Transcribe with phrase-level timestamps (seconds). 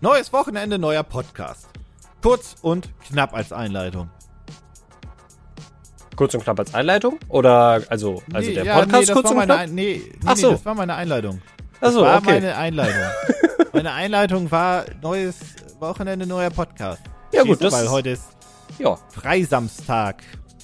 [0.00, 1.68] Neues Wochenende, neuer Podcast.
[2.22, 4.10] Kurz und knapp als Einleitung.
[6.16, 7.18] Kurz und knapp als Einleitung?
[7.28, 9.58] Oder, also, also nee, der ja, Podcast nee, kurz das und war meine knapp?
[9.60, 10.46] Ein nee, nee, Ach so.
[10.48, 11.42] nee, das war meine Einleitung.
[11.80, 12.32] Ach so, das war okay.
[12.32, 13.00] meine Einleitung.
[13.72, 15.36] meine Einleitung war neues
[15.78, 17.02] Wochenende, neuer Podcast.
[17.32, 18.24] Ja, gut, das- Weil heute ist
[18.78, 20.22] Ja, Freisamstag.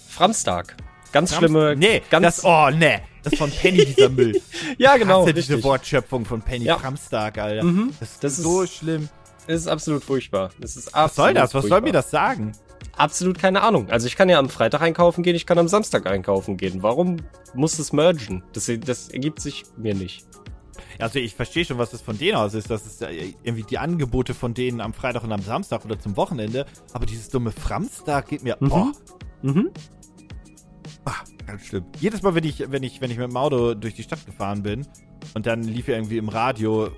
[0.09, 0.77] Framstag.
[1.12, 1.74] Ganz schlimme.
[1.77, 3.00] Nee, ganz, das, oh, nee.
[3.23, 4.41] Das ist von Penny, dieser Müll.
[4.78, 5.20] ja, genau.
[5.23, 5.64] Ich hasse diese richtig.
[5.64, 6.78] Wortschöpfung von Penny Ja.
[6.78, 7.64] Framstag, Alter.
[7.64, 7.92] Mhm.
[8.00, 9.09] Das, Das ist ist- so schlimm.
[9.46, 10.50] Das ist absolut furchtbar.
[10.60, 11.42] Das ist Was soll absolut das?
[11.45, 11.80] Was soll furchtbar.
[11.82, 12.52] mir das sagen?
[12.96, 13.88] Absolut keine Ahnung.
[13.91, 16.82] Also ich kann ja am Freitag einkaufen gehen, ich kann am Samstag einkaufen gehen.
[16.82, 17.16] Warum
[17.55, 18.42] muss es mergen?
[18.52, 20.27] Das, das ergibt sich mir nicht.
[20.98, 22.70] Also ich verstehe schon, was das von denen aus ist.
[22.70, 26.64] Das ist irgendwie die Angebote von denen am Freitag und am Samstag oder zum Wochenende.
[26.94, 28.56] Aber dieses dumme Framstag geht mir.
[28.60, 28.72] Mhm.
[28.72, 28.86] Oh,
[29.42, 29.70] Mhm.
[31.05, 31.12] ah,
[31.47, 31.84] ganz schlimm.
[32.00, 34.62] Jedes Mal, wenn ich, wenn ich, wenn ich mit dem Auto durch die Stadt gefahren
[34.62, 34.86] bin
[35.34, 36.88] und dann lief ja irgendwie im Radio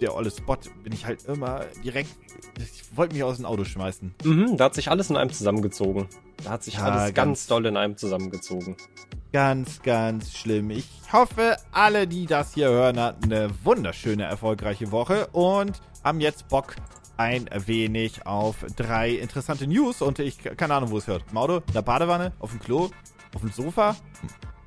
[0.00, 2.10] der olle Spot, bin ich halt immer direkt.
[2.58, 4.14] Ich wollte mich aus dem Auto schmeißen.
[4.24, 4.56] Mhm.
[4.56, 6.08] Da hat sich alles in einem zusammengezogen.
[6.44, 8.76] Da hat sich Ja, alles ganz- ganz doll in einem zusammengezogen.
[9.32, 10.70] Ganz, ganz schlimm.
[10.70, 16.48] Ich hoffe, alle, die das hier hören, hatten eine wunderschöne, erfolgreiche Woche und haben jetzt
[16.48, 16.76] Bock
[17.18, 20.00] ein wenig auf drei interessante News.
[20.02, 21.24] Und ich, keine Ahnung, wo es hört.
[21.30, 22.90] Im Auto, in der Badewanne, auf dem Klo,
[23.34, 23.96] auf dem Sofa,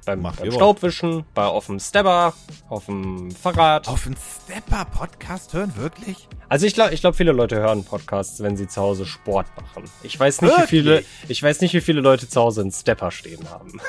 [0.06, 2.34] Beim, Macht beim Staubwischen, bei auf dem Stepper,
[2.70, 3.88] auf dem Fahrrad.
[3.88, 6.28] auf dem Stepper-Podcast hören, wirklich?
[6.50, 9.84] Also ich glaube, ich glaub, viele Leute hören Podcasts, wenn sie zu Hause Sport machen.
[10.02, 10.70] Ich weiß nicht, wie Wirklich?
[10.70, 13.80] viele, ich weiß nicht, wie viele Leute zu Hause einen Stepper stehen haben.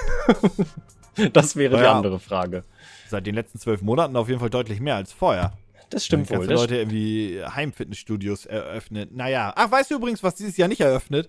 [1.32, 1.92] das wäre die Naja.
[1.96, 2.64] andere Frage.
[3.08, 5.52] Seit den letzten zwölf Monaten auf jeden Fall deutlich mehr als vorher.
[5.90, 6.46] Das stimmt wohl.
[6.46, 9.08] Das, Leute irgendwie Heimfitnessstudios eröffnen.
[9.12, 9.52] Naja.
[9.56, 11.28] Ach, weißt du übrigens, was dieses Jahr nicht eröffnet?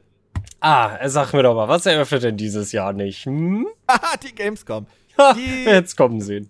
[0.60, 3.26] Ah, sag mir doch mal, was eröffnet denn dieses Jahr nicht?
[3.26, 3.68] Hm?
[3.90, 4.86] Haha, die Gamescom.
[5.36, 6.50] Die- jetzt kommen sehen.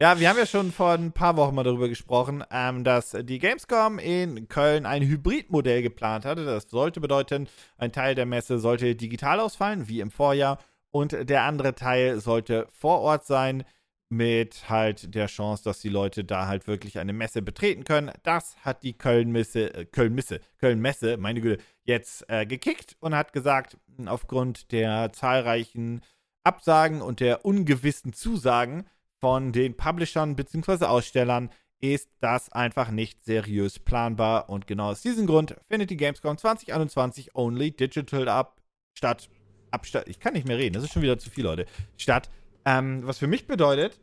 [0.00, 3.38] Ja, wir haben ja schon vor ein paar Wochen mal darüber gesprochen, ähm, dass die
[3.38, 6.44] Gamescom in Köln ein Hybridmodell geplant hatte.
[6.44, 10.58] Das sollte bedeuten, ein Teil der Messe sollte digital ausfallen, wie im Vorjahr,
[10.90, 13.64] und der andere Teil sollte vor Ort sein,
[14.08, 18.12] mit halt der Chance, dass die Leute da halt wirklich eine Messe betreten können.
[18.22, 23.76] Das hat die Köln-Messe, äh, Köln-Messe, Köln-Messe, meine Güte, jetzt äh, gekickt und hat gesagt,
[24.06, 26.02] aufgrund der zahlreichen
[26.44, 28.86] Absagen und der ungewissen Zusagen
[29.18, 30.84] von den Publishern bzw.
[30.84, 31.50] Ausstellern
[31.80, 37.34] ist das einfach nicht seriös planbar und genau aus diesem Grund findet die Gamescom 2021
[37.34, 38.62] only digital ab
[38.94, 39.28] statt
[39.70, 41.66] ab statt ich kann nicht mehr reden, das ist schon wieder zu viel Leute
[41.98, 42.30] statt
[42.66, 43.98] ähm, was für mich bedeutet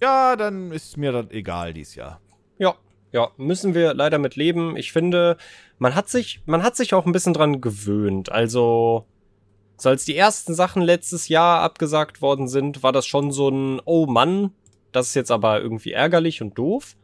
[0.00, 2.20] ja, dann ist mir das egal dieses Jahr.
[2.58, 2.74] Ja,
[3.12, 4.76] ja, müssen wir leider mit leben.
[4.76, 5.36] Ich finde,
[5.78, 8.30] man hat sich, man hat sich auch ein bisschen dran gewöhnt.
[8.30, 9.06] Also,
[9.76, 13.80] so als die ersten Sachen letztes Jahr abgesagt worden sind, war das schon so ein,
[13.84, 14.52] oh Mann,
[14.92, 16.96] das ist jetzt aber irgendwie ärgerlich und doof.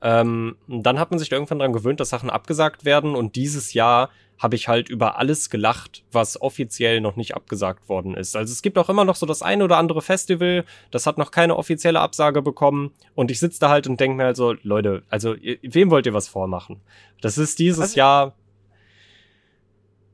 [0.00, 3.14] Ähm, dann hat man sich da irgendwann dran gewöhnt, dass Sachen abgesagt werden.
[3.14, 8.14] Und dieses Jahr habe ich halt über alles gelacht, was offiziell noch nicht abgesagt worden
[8.14, 8.34] ist.
[8.36, 11.30] Also es gibt auch immer noch so das eine oder andere Festival, das hat noch
[11.30, 12.92] keine offizielle Absage bekommen.
[13.14, 16.14] Und ich sitze da halt und denke mir halt so, Leute, also wem wollt ihr
[16.14, 16.80] was vormachen?
[17.20, 18.34] Das ist dieses Also- Jahr,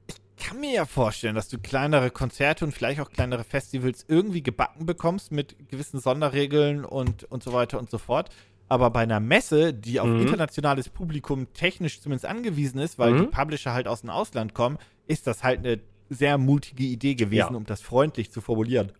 [0.08, 4.42] Ich kann mir ja vorstellen, dass du kleinere Konzerte und vielleicht auch kleinere Festivals irgendwie
[4.42, 8.30] gebacken bekommst mit gewissen Sonderregeln und, und so weiter und so fort.
[8.70, 10.20] Aber bei einer Messe, die auf Mhm.
[10.20, 13.18] internationales Publikum technisch zumindest angewiesen ist, weil Mhm.
[13.18, 17.50] die Publisher halt aus dem Ausland kommen, ist das halt eine sehr mutige Idee gewesen,
[17.52, 17.56] Ja.
[17.56, 18.92] um das freundlich zu formulieren.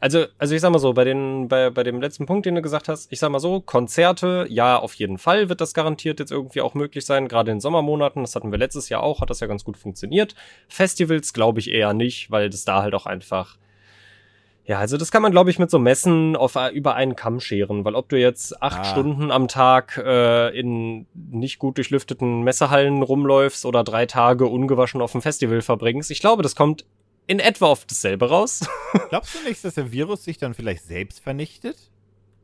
[0.00, 2.60] Also, also ich sag mal so, bei, den, bei, bei dem letzten Punkt, den du
[2.60, 6.30] gesagt hast, ich sag mal so, Konzerte, ja, auf jeden Fall wird das garantiert jetzt
[6.30, 9.40] irgendwie auch möglich sein, gerade in Sommermonaten, das hatten wir letztes Jahr auch, hat das
[9.40, 10.34] ja ganz gut funktioniert.
[10.68, 13.56] Festivals glaube ich eher nicht, weil das da halt auch einfach,
[14.68, 17.86] ja, also das kann man, glaube ich, mit so Messen auf, über einen Kamm scheren,
[17.86, 18.84] weil ob du jetzt acht Ah.
[18.84, 25.12] Stunden am Tag äh, in nicht gut durchlüfteten Messehallen rumläufst oder drei Tage ungewaschen auf
[25.12, 26.84] dem Festival verbringst, ich glaube, das kommt
[27.26, 28.60] in etwa auf dasselbe raus.
[29.08, 31.76] Glaubst du nicht, dass der Virus sich dann vielleicht selbst vernichtet?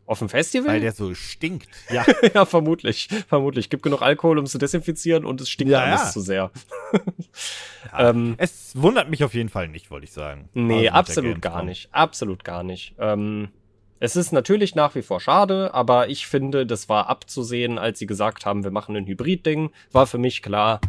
[0.07, 0.75] Auf dem Festival?
[0.75, 1.69] Weil der so stinkt.
[1.91, 2.05] Ja.
[2.35, 3.09] ja, vermutlich.
[3.29, 3.71] Vermutlich.
[3.71, 6.11] Gibt genug Alkohol, um es zu desinfizieren und es stinkt Ja, alles ja.
[6.11, 6.51] zu sehr.
[6.93, 7.01] Ja.
[8.11, 10.49] Ähm, Es wundert mich auf jeden Fall nicht, wollte ich sagen.
[10.55, 11.89] nee, Also absolut gar nicht.
[11.93, 12.95] Absolut gar nicht.
[12.99, 13.49] Ähm,
[14.01, 18.07] es ist natürlich nach wie vor schade, aber ich finde, das war abzusehen, als sie
[18.07, 20.81] gesagt haben, wir machen ein Hybrid-Ding, war für mich klar,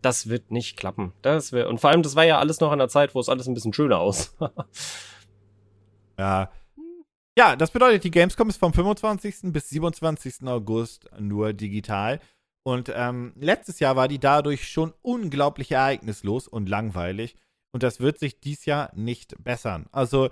[0.00, 1.12] das wird nicht klappen.
[1.22, 3.28] Das wird, und vor allem, das war ja alles noch in der Zeit, wo es
[3.28, 4.52] alles ein bisschen schöner aussah.
[6.18, 6.50] Ja.
[7.36, 9.52] Ja, das bedeutet, die Gamescom ist vom 25.
[9.52, 10.46] bis 27.
[10.46, 12.20] August nur digital.
[12.62, 17.36] Und ähm, letztes Jahr war die dadurch schon unglaublich ereignislos und langweilig.
[17.72, 19.86] Und das wird sich dies Jahr nicht bessern.
[19.90, 20.30] Also,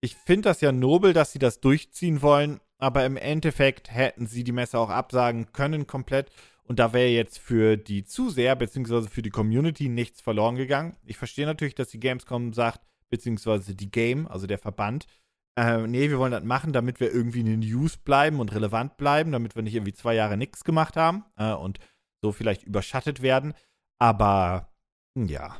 [0.00, 4.44] ich finde das ja nobel, dass sie das durchziehen wollen, aber im Endeffekt hätten sie
[4.44, 6.30] die Messe auch absagen können komplett.
[6.62, 9.08] Und da wäre jetzt für die Zuseher bzw.
[9.08, 10.96] für die Community nichts verloren gegangen.
[11.04, 12.80] Ich verstehe natürlich, dass die Gamescom sagt,
[13.10, 15.06] beziehungsweise die Game, also der Verband,
[15.56, 18.96] äh, nee, wir wollen das machen, damit wir irgendwie in den News bleiben und relevant
[18.96, 21.78] bleiben, damit wir nicht irgendwie zwei Jahre nichts gemacht haben äh, und
[22.22, 23.54] so vielleicht überschattet werden.
[23.98, 24.72] Aber
[25.14, 25.56] ja.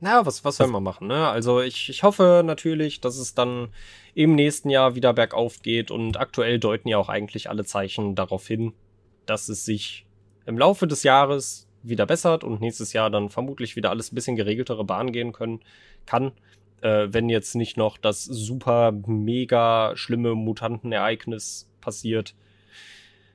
[0.00, 1.28] Na, was, was soll man machen, ne?
[1.28, 3.68] Also ich, ich hoffe natürlich, dass es dann
[4.14, 8.46] im nächsten Jahr wieder bergauf geht und aktuell deuten ja auch eigentlich alle Zeichen darauf
[8.46, 8.72] hin,
[9.26, 10.06] dass es sich
[10.44, 14.36] im Laufe des Jahres wieder bessert und nächstes Jahr dann vermutlich wieder alles ein bisschen
[14.36, 15.60] geregeltere Bahn gehen können
[16.06, 16.32] kann
[16.82, 22.34] äh, wenn jetzt nicht noch das super mega schlimme Mutantenereignis passiert.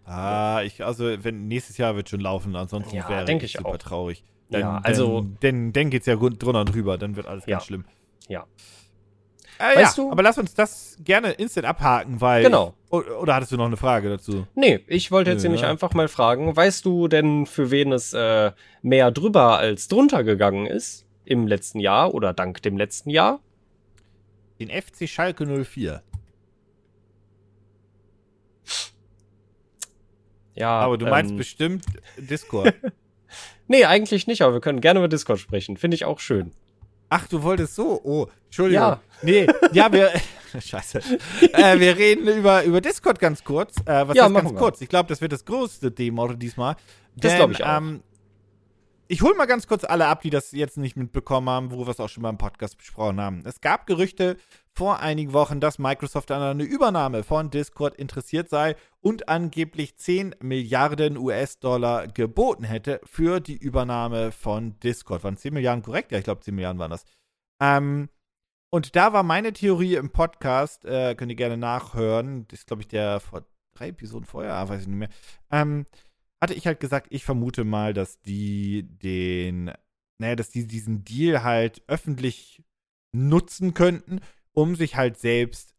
[0.05, 3.77] Ah, ich, also wenn nächstes Jahr wird schon laufen, ansonsten Ja, wäre ich super auch.
[3.77, 4.23] traurig.
[4.49, 7.57] Ja, also- Denn, denn, denn geht's ja drunter und drüber, dann wird alles Ja.
[7.57, 7.83] ganz schlimm.
[8.29, 8.45] Ja.
[9.59, 12.43] Äh, Weißt ja, du- aber lass uns das gerne instant abhaken, weil.
[12.43, 12.75] Genau.
[12.91, 14.45] O- Oder hattest du noch eine Frage dazu?
[14.53, 15.67] Nee, ich wollte jetzt Nö, nämlich ne?
[15.67, 18.51] einfach mal fragen, weißt du denn, für wen es äh,
[18.83, 23.41] mehr drüber als drunter gegangen ist im letzten Jahr oder dank dem letzten Jahr?
[24.59, 26.01] Den FC Schalke 04.
[30.55, 31.85] Ja, aber du meinst ähm, bestimmt
[32.17, 32.73] Discord.
[33.69, 35.75] Nee, eigentlich nicht, aber wir können gerne über Discord sprechen.
[35.75, 36.53] Finde ich auch schön.
[37.09, 37.99] Ach, du wolltest so?
[38.01, 38.81] Oh, Entschuldigung.
[38.81, 39.01] Ja.
[39.21, 40.09] Nee, ja, wir.
[40.61, 41.01] Scheiße.
[41.51, 43.75] Äh, wir reden über, über Discord ganz kurz.
[43.85, 44.79] Äh, was Ja, heißt ganz kurz?
[44.79, 46.77] Ich glaube, das wird das größte Thema diesmal.
[47.17, 47.77] Das Denn, glaub ich auch.
[47.77, 48.03] Ähm,
[49.07, 51.89] ich hole mal ganz kurz alle ab, die das jetzt nicht mitbekommen haben, wo wir
[51.89, 53.43] es auch schon beim Podcast besprochen haben.
[53.45, 54.37] Es gab Gerüchte
[54.73, 60.35] vor einigen Wochen, dass Microsoft an einer Übernahme von Discord interessiert sei und angeblich 10
[60.41, 65.23] Milliarden US-Dollar geboten hätte für die Übernahme von Discord.
[65.23, 66.11] Waren 10 Milliarden korrekt?
[66.11, 67.05] Ja, ich glaube, 10 Milliarden waren das.
[67.61, 68.09] Ähm,
[68.69, 72.47] und da war meine Theorie im Podcast, äh, könnt ihr gerne nachhören.
[72.49, 75.09] Das ist, glaube ich, der vor drei Episoden vorher, ah, weiß ich nicht mehr.
[75.51, 75.85] Ähm,
[76.41, 79.71] hatte ich halt gesagt, ich vermute mal, dass die den,
[80.19, 82.63] naja, dass die diesen Deal halt öffentlich
[83.15, 84.21] nutzen könnten,
[84.53, 85.73] um sich halt selbst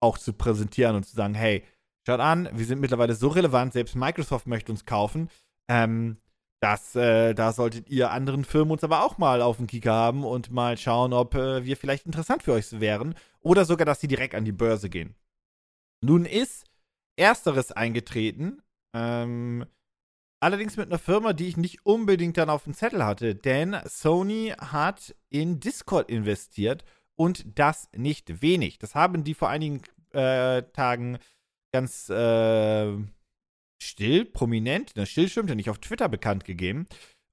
[0.00, 1.64] auch zu präsentieren und zu sagen, hey,
[2.06, 5.28] schaut an, wir sind mittlerweile so relevant, selbst Microsoft möchte uns kaufen.
[5.68, 6.16] Ähm,
[6.62, 10.24] das, äh, da solltet ihr anderen Firmen uns aber auch mal auf den Kieker haben
[10.24, 13.14] und mal schauen, ob äh, wir vielleicht interessant für euch wären.
[13.40, 15.14] Oder sogar, dass sie direkt an die Börse gehen.
[16.02, 16.66] Nun ist
[17.16, 18.62] Ersteres eingetreten.
[18.94, 19.64] Ähm,
[20.40, 23.34] allerdings mit einer Firma, die ich nicht unbedingt dann auf dem Zettel hatte.
[23.34, 26.84] Denn Sony hat in Discord investiert
[27.16, 28.78] und das nicht wenig.
[28.78, 29.82] Das haben die vor einigen
[30.12, 31.18] äh, Tagen
[31.72, 32.96] ganz äh,
[33.80, 36.86] still, prominent, na still stimmt ja nicht, auf Twitter bekannt gegeben.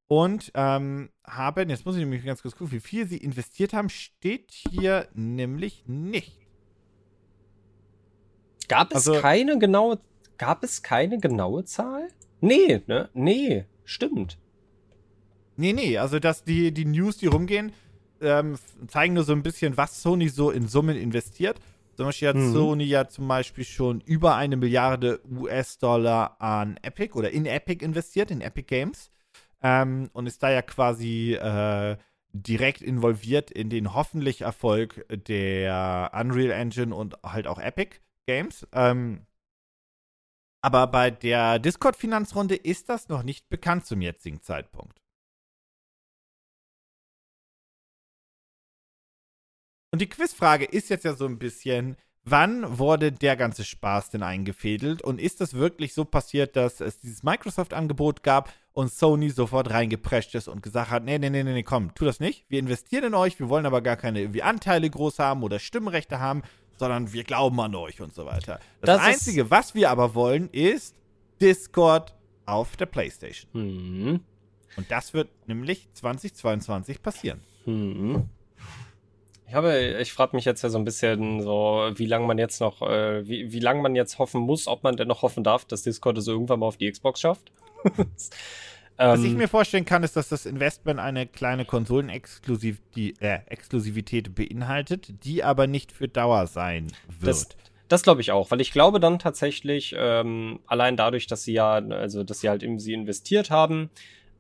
[0.10, 3.89] Und ähm, haben, jetzt muss ich nämlich ganz kurz gucken, wie viel sie investiert haben,
[3.89, 6.38] steht hier nämlich nicht.
[8.69, 10.00] Gab es Also- keine genaue,
[10.38, 12.07] gab es keine genaue Zahl?
[12.42, 13.10] Nee, ne?
[13.13, 14.38] Nee, stimmt.
[15.56, 17.72] Nee, nee, also dass die, die News, die rumgehen,
[18.22, 18.57] ähm,
[18.88, 21.60] zeigen nur so ein bisschen, was Sony so in Summen investiert.
[21.95, 22.54] Zum Beispiel hat Mhm.
[22.54, 28.30] Sony ja zum Beispiel schon über eine Milliarde US-Dollar an Epic oder in Epic investiert,
[28.30, 29.10] in Epic Games.
[29.63, 31.98] Ähm, und ist da ja quasi äh,
[32.34, 37.98] direkt involviert in den hoffentlich Erfolg der Unreal Engine und halt auch Epic
[38.28, 38.68] Games.
[38.74, 39.22] Ähm,
[40.62, 45.00] aber bei der Discord-Finanzrunde ist das noch nicht bekannt zum jetzigen Zeitpunkt.
[49.92, 54.24] Und die Quizfrage ist jetzt ja so ein bisschen, wann wurde der ganze Spaß denn
[54.24, 55.02] eingefädelt?
[55.02, 60.36] Und ist das wirklich so passiert, dass es dieses Microsoft-Angebot gab und Sony sofort reingeprescht
[60.36, 62.46] ist und gesagt hat, nee, nee, nee, nee, komm, tu das nicht.
[62.50, 66.20] Wir investieren in euch, wir wollen aber gar keine irgendwie Anteile groß haben oder Stimmrechte
[66.20, 66.44] haben,
[66.77, 68.60] sondern wir glauben an euch und so weiter.
[68.81, 70.96] Das, Das Einzige, was wir aber wollen, ist
[71.41, 72.13] Discord
[72.46, 73.50] auf der PlayStation.
[73.53, 74.19] Hm.
[74.77, 77.41] Und das wird nämlich 2022 passieren.
[77.65, 78.29] Hm.
[79.48, 82.60] Ich habe, ich frage mich jetzt ja so ein bisschen so, wie lange man jetzt
[82.60, 85.63] noch, äh, wie, wie lange man jetzt hoffen muss, ob man denn noch hoffen darf,
[85.65, 87.51] dass Discord es irgendwann mal auf die Xbox schafft.
[88.98, 93.39] Was ich Ähm, mir vorstellen kann, ist, dass das Investment eine kleine Konsolenexklusiv die, äh,
[94.34, 97.30] beinhaltet, die aber nicht für Dauer sein wird.
[97.30, 97.50] Das,
[97.88, 101.74] das glaube ich auch, weil ich glaube dann tatsächlich, ähm, allein dadurch, dass sie ja,
[101.74, 103.92] also dass sie halt in sie investiert haben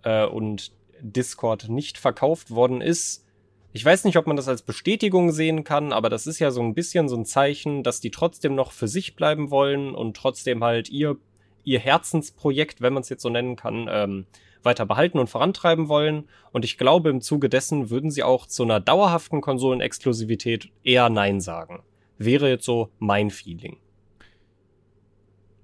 [0.01, 0.71] äh, und
[1.01, 3.25] Discord nicht verkauft worden ist.
[3.73, 6.61] Ich weiß nicht, ob man das als Bestätigung sehen kann, aber das ist ja so
[6.63, 10.63] ein bisschen so ein Zeichen, dass die trotzdem noch für sich bleiben wollen und trotzdem
[10.63, 11.17] halt ihr,
[11.63, 14.25] ihr Herzensprojekt, wenn man es jetzt so nennen kann, ähm,
[14.63, 16.27] weiter behalten und vorantreiben wollen.
[16.51, 21.41] Und ich glaube, im Zuge dessen würden sie auch zu einer dauerhaften Konsolenexklusivität eher Nein
[21.41, 21.83] sagen.
[22.17, 23.77] Wäre jetzt so mein Feeling.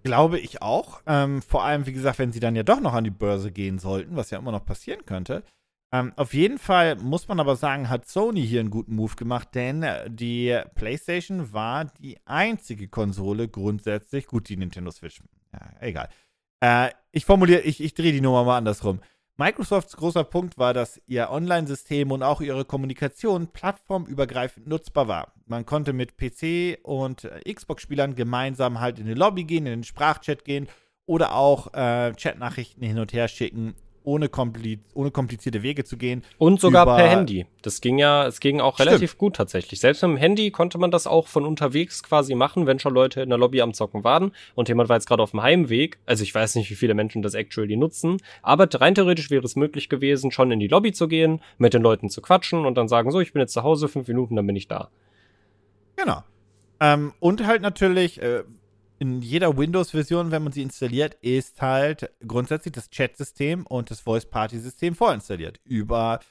[0.03, 1.01] Glaube ich auch.
[1.07, 3.79] Ähm, vor allem, wie gesagt, wenn sie dann ja doch noch an die Börse gehen
[3.79, 5.43] sollten, was ja immer noch passieren könnte.
[5.93, 9.49] Ähm, auf jeden Fall muss man aber sagen, hat Sony hier einen guten Move gemacht,
[9.53, 15.21] denn die PlayStation war die einzige Konsole grundsätzlich, gut, die Nintendo Switch,
[15.53, 16.09] ja, egal.
[16.63, 19.01] Äh, ich formuliere, ich, ich drehe die Nummer mal andersrum.
[19.35, 25.33] Microsofts großer Punkt war, dass ihr Online-System und auch ihre Kommunikation plattformübergreifend nutzbar war.
[25.45, 30.45] Man konnte mit PC und Xbox-Spielern gemeinsam halt in die Lobby gehen, in den Sprachchat
[30.45, 30.69] gehen
[31.05, 36.23] oder auch äh, Chatnachrichten hin und her schicken ohne, kompliz ohne komplizierte Wege zu gehen.
[36.37, 37.45] Und sogar per Handy.
[37.61, 39.19] Das ging ja, es ging auch relativ Stimmt.
[39.19, 39.79] gut tatsächlich.
[39.79, 43.21] Selbst mit dem Handy konnte man das auch von unterwegs quasi machen, wenn schon Leute
[43.21, 45.97] in der Lobby am Zocken waren und jemand war jetzt gerade auf dem Heimweg.
[46.05, 49.55] Also ich weiß nicht, wie viele Menschen das actually nutzen, aber rein theoretisch wäre es
[49.55, 52.87] möglich gewesen, schon in die Lobby zu gehen, mit den Leuten zu quatschen und dann
[52.87, 54.89] sagen, so, ich bin jetzt zu Hause, fünf Minuten, dann bin ich da.
[55.95, 56.23] Genau.
[56.79, 58.43] Ähm, und halt natürlich, äh,
[59.03, 64.95] in jeder Windows-Version, wenn man sie installiert, ist halt grundsätzlich das Chat-System und das Voice-Party-System
[64.95, 65.59] vorinstalliert.
[65.65, 66.21] Über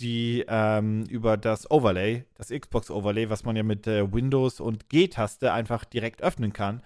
[0.00, 5.52] die, ähm, über das Overlay, das Xbox-Overlay, was man ja mit äh, Windows und G-Taste
[5.52, 6.82] einfach direkt öffnen kann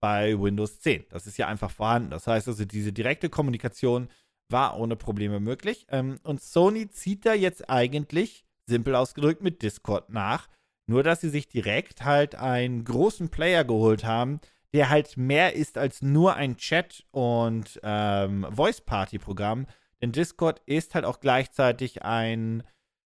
[0.00, 1.06] bei Windows 10.
[1.08, 2.10] Das ist ja einfach vorhanden.
[2.10, 4.08] Das heißt also, diese direkte Kommunikation
[4.52, 5.84] war ohne Probleme möglich.
[5.90, 10.46] Ähm, und Sony zieht da jetzt eigentlich, simpel ausgedrückt, mit Discord nach.
[10.88, 14.38] Nur, dass sie sich direkt halt einen großen Player geholt haben,
[14.72, 19.66] der halt mehr ist als nur ein Chat- und ähm, Voice-Party-Programm.
[20.00, 22.62] Denn Discord ist halt auch gleichzeitig ein,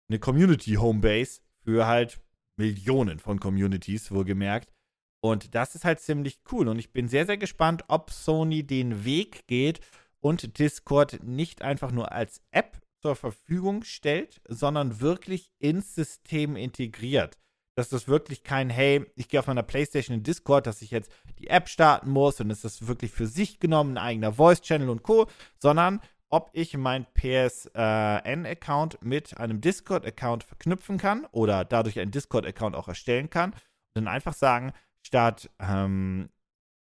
[0.08, 2.20] eine Community-Homebase für halt
[2.56, 4.72] Millionen von Communities, wohlgemerkt.
[5.20, 6.68] Und das ist halt ziemlich cool.
[6.68, 9.80] Und ich bin sehr, sehr gespannt, ob Sony den Weg geht
[10.20, 17.38] und Discord nicht einfach nur als App zur Verfügung stellt, sondern wirklich ins System integriert
[17.74, 21.10] dass das wirklich kein, hey, ich gehe auf meiner Playstation in Discord, dass ich jetzt
[21.38, 25.02] die App starten muss und ist das wirklich für sich genommen, ein eigener Voice-Channel und
[25.02, 25.26] Co.,
[25.58, 32.88] sondern ob ich meinen PSN-Account mit einem Discord-Account verknüpfen kann oder dadurch einen Discord-Account auch
[32.88, 33.60] erstellen kann und
[33.94, 34.72] dann einfach sagen,
[35.06, 36.30] statt, ähm,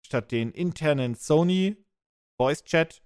[0.06, 1.78] statt den internen Sony
[2.40, 3.02] Voice-Chat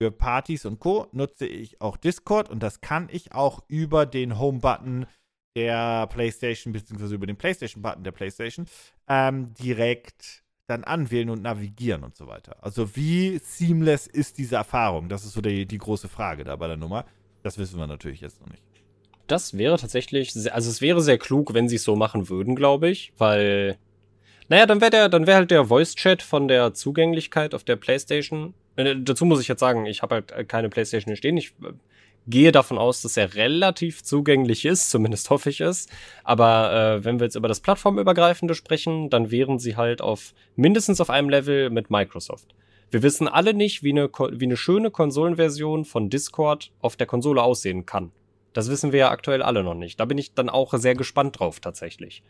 [0.00, 1.06] für Partys und Co.
[1.12, 5.06] nutze ich auch Discord und das kann ich auch über den Home-Button
[5.54, 8.66] der PlayStation, beziehungsweise über den PlayStation-Button der PlayStation,
[9.08, 12.56] ähm, direkt dann anwählen und navigieren und so weiter.
[12.62, 15.08] Also wie seamless ist diese Erfahrung?
[15.08, 17.04] Das ist so die, die große Frage da bei der Nummer.
[17.42, 18.62] Das wissen wir natürlich jetzt noch nicht.
[19.26, 22.56] Das wäre tatsächlich, sehr, also es wäre sehr klug, wenn sie es so machen würden,
[22.56, 23.78] glaube ich, weil,
[24.48, 28.54] naja, dann wäre dann wäre halt der Voice-Chat von der Zugänglichkeit auf der PlayStation.
[28.76, 31.36] Äh, dazu muss ich jetzt sagen, ich habe halt keine PlayStation hier stehen.
[31.36, 31.72] Ich äh,
[32.26, 35.88] gehe davon aus, dass er relativ zugänglich ist, zumindest hoffe ich es.
[36.22, 41.00] Aber äh, wenn wir jetzt über das Plattformübergreifende sprechen, dann wären sie halt auf mindestens
[41.00, 42.54] auf einem Level mit Microsoft.
[42.90, 47.42] Wir wissen alle nicht, wie eine, wie eine schöne Konsolenversion von Discord auf der Konsole
[47.42, 48.12] aussehen kann.
[48.52, 49.98] Das wissen wir ja aktuell alle noch nicht.
[49.98, 52.22] Da bin ich dann auch sehr gespannt drauf tatsächlich.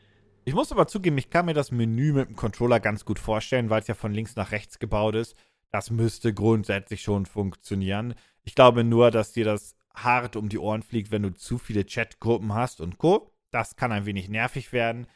[0.47, 3.71] Ich muss aber zugeben, ich kann mir das Menü mit dem Controller ganz gut vorstellen,
[3.71, 5.37] weil es ja von links nach rechts gebaut ist.
[5.71, 8.15] Das müsste grundsätzlich schon funktionieren.
[8.45, 11.85] Ich glaube nur, dass dir das hart um die Ohren fliegt, wenn du zu viele
[11.85, 13.31] Chatgruppen hast und Co.
[13.51, 15.07] Das kann ein wenig nervig werden.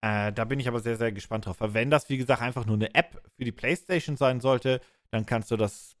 [0.00, 1.60] Äh, da bin ich aber sehr, sehr gespannt drauf.
[1.60, 4.80] Weil wenn das, wie gesagt, einfach nur eine App für die PlayStation sein sollte,
[5.10, 5.96] dann kannst du das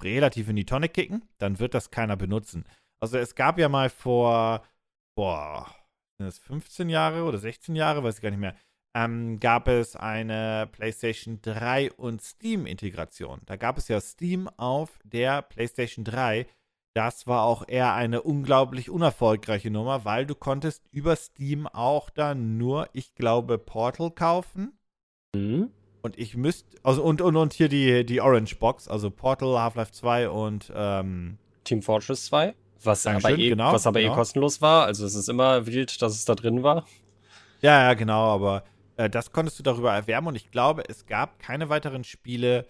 [0.00, 1.22] relativ in die Tonne kicken.
[1.38, 2.64] Dann wird das keiner benutzen.
[3.00, 4.64] Also es gab ja mal vor,
[5.16, 5.66] boah,
[6.18, 8.56] sind das 15 Jahre oder 16 Jahre, weiß ich gar nicht mehr,
[8.94, 13.40] ähm, gab es eine PlayStation 3 und Steam-Integration.
[13.46, 16.46] Da gab es ja Steam auf der PlayStation 3
[16.94, 22.58] das war auch eher eine unglaublich unerfolgreiche Nummer, weil du konntest über Steam auch dann
[22.58, 24.72] nur, ich glaube, Portal kaufen.
[25.34, 25.70] Mhm.
[26.02, 29.92] Und ich müsste, also und, und, und hier die, die Orange Box, also Portal, Half-Life
[29.92, 34.14] 2 und ähm, Team Fortress 2, was aber, eh, genau, was aber eh genau.
[34.14, 34.84] eh kostenlos war.
[34.84, 36.84] Also es ist immer wild, dass es da drin war.
[37.60, 38.64] Ja, ja, genau, aber
[38.96, 42.66] äh, das konntest du darüber erwärmen und ich glaube, es gab keine weiteren Spiele,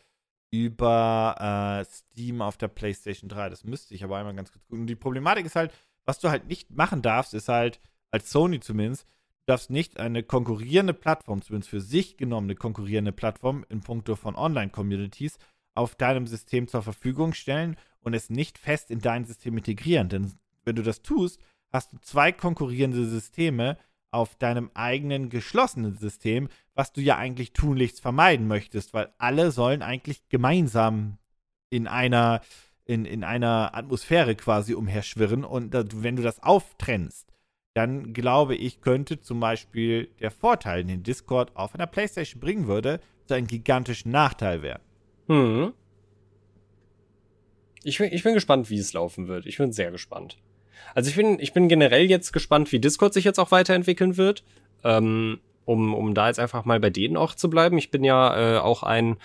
[0.52, 3.48] über äh, Steam auf der PlayStation 3.
[3.48, 4.82] Das müsste ich aber einmal ganz kurz gucken.
[4.82, 5.72] Und die Problematik ist halt,
[6.04, 7.80] was du halt nicht machen darfst, ist halt,
[8.10, 13.64] als Sony zumindest, du darfst nicht eine konkurrierende Plattform, zumindest für sich genommene konkurrierende Plattform
[13.70, 15.38] in puncto von Online-Communities,
[15.74, 20.10] auf deinem System zur Verfügung stellen und es nicht fest in dein System integrieren.
[20.10, 20.32] Denn
[20.64, 21.40] wenn du das tust,
[21.72, 23.78] hast du zwei konkurrierende Systeme,
[24.12, 29.82] auf deinem eigenen geschlossenen System, was du ja eigentlich tunlichst vermeiden möchtest, weil alle sollen
[29.82, 31.18] eigentlich gemeinsam
[31.70, 32.42] in einer,
[32.84, 37.32] in, in einer Atmosphäre quasi umherschwirren und wenn du das auftrennst,
[37.74, 43.00] dann glaube ich, könnte zum Beispiel der Vorteil, den Discord auf einer PlayStation bringen würde,
[43.24, 44.82] zu einem gigantischen Nachteil werden.
[45.28, 45.72] Hm.
[47.82, 49.46] Ich bin, ich bin gespannt, wie es laufen wird.
[49.46, 50.36] Ich bin sehr gespannt.
[50.94, 54.44] Also ich bin, ich bin generell jetzt gespannt, wie Discord sich jetzt auch weiterentwickeln wird.
[54.84, 57.78] Ähm, um, um da jetzt einfach mal bei denen auch zu bleiben.
[57.78, 59.16] Ich bin ja äh, auch ein,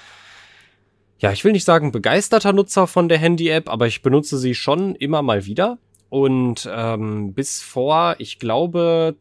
[1.20, 4.96] ja, ich will nicht sagen begeisterter Nutzer von der Handy-App, aber ich benutze sie schon
[4.96, 5.78] immer mal wieder.
[6.10, 9.16] Und ähm, bis vor, ich glaube,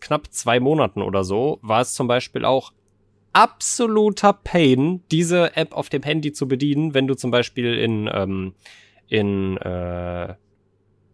[0.00, 2.72] knapp zwei Monaten oder so, war es zum Beispiel auch
[3.32, 8.54] absoluter Pain, diese App auf dem Handy zu bedienen, wenn du zum Beispiel in, ähm,
[9.08, 10.34] in äh,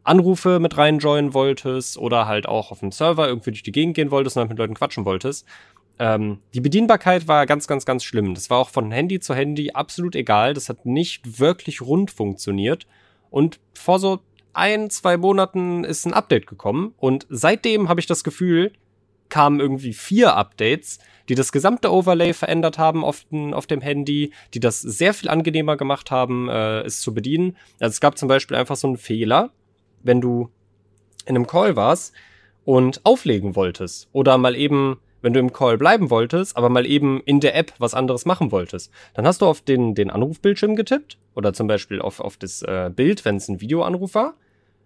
[0.04, 4.10] Anrufe mit reinjoinen wolltest oder halt auch auf dem Server irgendwie durch die Gegend gehen
[4.10, 5.46] wolltest und dann mit Leuten quatschen wolltest.
[5.98, 8.34] Ähm, die Bedienbarkeit war ganz, ganz, ganz schlimm.
[8.34, 10.54] Das war auch von Handy zu Handy absolut egal.
[10.54, 12.86] Das hat nicht wirklich rund funktioniert.
[13.30, 14.20] Und vor so
[14.52, 18.72] ein, zwei Monaten ist ein Update gekommen und seitdem habe ich das Gefühl,
[19.28, 24.32] kamen irgendwie vier Updates, die das gesamte Overlay verändert haben auf, den, auf dem Handy,
[24.52, 27.56] die das sehr viel angenehmer gemacht haben, äh, es zu bedienen.
[27.80, 29.50] Also es gab zum Beispiel einfach so einen Fehler,
[30.04, 30.50] wenn du
[31.26, 32.14] in einem Call warst
[32.64, 37.22] und auflegen wolltest oder mal eben wenn du im Call bleiben wolltest, aber mal eben
[37.24, 41.16] in der App was anderes machen wolltest, dann hast du auf den, den Anrufbildschirm getippt
[41.34, 44.34] oder zum Beispiel auf, auf das äh, Bild, wenn es ein Videoanruf war.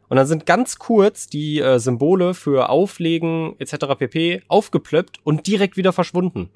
[0.09, 3.99] Und dann sind ganz kurz die äh, Symbole für Auflegen etc.
[3.99, 4.43] pp.
[4.47, 6.51] aufgeplöppt und direkt wieder verschwunden.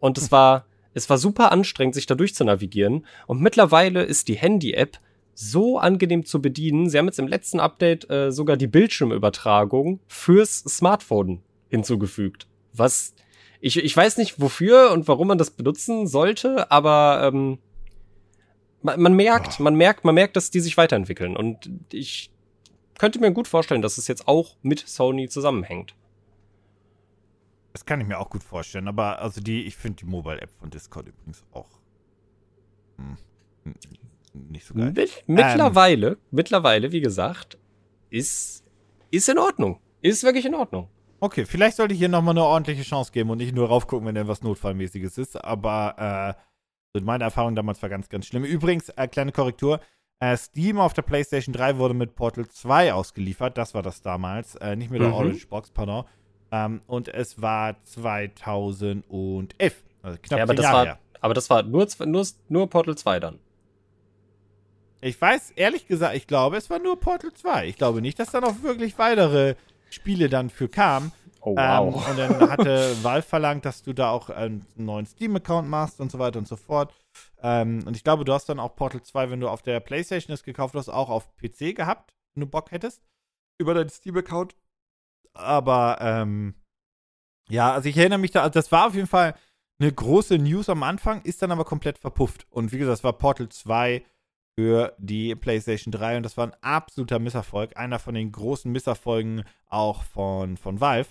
[0.00, 3.06] Und es war, es war super anstrengend, sich da durch zu navigieren.
[3.26, 4.96] Und mittlerweile ist die Handy-App
[5.34, 6.88] so angenehm zu bedienen.
[6.88, 12.46] Sie haben jetzt im letzten Update äh, sogar die Bildschirmübertragung fürs Smartphone hinzugefügt.
[12.72, 13.14] Was
[13.60, 17.58] ich, ich weiß nicht wofür und warum man das benutzen sollte, aber ähm,
[18.82, 21.36] man, man merkt, man merkt, man merkt, dass die sich weiterentwickeln.
[21.36, 22.32] Und ich
[22.98, 25.94] könnte mir gut vorstellen, dass es jetzt auch mit Sony zusammenhängt.
[27.72, 30.70] Das kann ich mir auch gut vorstellen, aber also die, ich finde die Mobile-App von
[30.70, 31.70] Discord übrigens auch
[32.96, 33.16] hm,
[34.34, 34.92] nicht so geil.
[34.94, 37.58] Mit, mittlerweile, ähm, mittlerweile, wie gesagt,
[38.10, 38.64] ist,
[39.10, 39.78] ist in Ordnung.
[40.00, 40.88] Ist wirklich in Ordnung.
[41.20, 44.16] Okay, vielleicht sollte ich hier nochmal eine ordentliche Chance geben und nicht nur raufgucken, wenn
[44.16, 46.36] irgendwas Notfallmäßiges ist, aber
[46.94, 48.44] äh, meine Erfahrung damals war ganz, ganz schlimm.
[48.44, 49.80] Übrigens, äh, kleine Korrektur,
[50.22, 53.58] äh, Steam auf der PlayStation 3 wurde mit Portal 2 ausgeliefert.
[53.58, 54.54] Das war das damals.
[54.54, 55.14] Äh, nicht mit der mhm.
[55.14, 56.04] Orange Box, pardon.
[56.52, 59.02] Ähm, und es war 2011.
[60.02, 60.98] Also knapp ja, aber das Jahre war, her.
[61.20, 63.40] Aber das war nur, nur, nur Portal 2 dann.
[65.04, 67.66] Ich weiß, ehrlich gesagt, ich glaube, es war nur Portal 2.
[67.66, 69.56] Ich glaube nicht, dass da noch wirklich weitere
[69.90, 71.10] Spiele dann für kamen.
[71.40, 72.06] Oh, wow.
[72.06, 76.12] Ähm, und dann hatte Valve verlangt, dass du da auch einen neuen Steam-Account machst und
[76.12, 76.94] so weiter und so fort.
[77.42, 80.32] Ähm, und ich glaube, du hast dann auch Portal 2, wenn du auf der PlayStation
[80.32, 83.02] es gekauft hast, auch auf PC gehabt, wenn du Bock hättest.
[83.58, 84.54] Über deinen Steam-Account.
[85.34, 86.54] Aber, ähm,
[87.48, 89.34] ja, also ich erinnere mich da, also das war auf jeden Fall
[89.80, 92.46] eine große News am Anfang, ist dann aber komplett verpufft.
[92.50, 94.04] Und wie gesagt, es war Portal 2
[94.54, 97.76] für die PlayStation 3 und das war ein absoluter Misserfolg.
[97.76, 101.08] Einer von den großen Misserfolgen auch von, von Valve.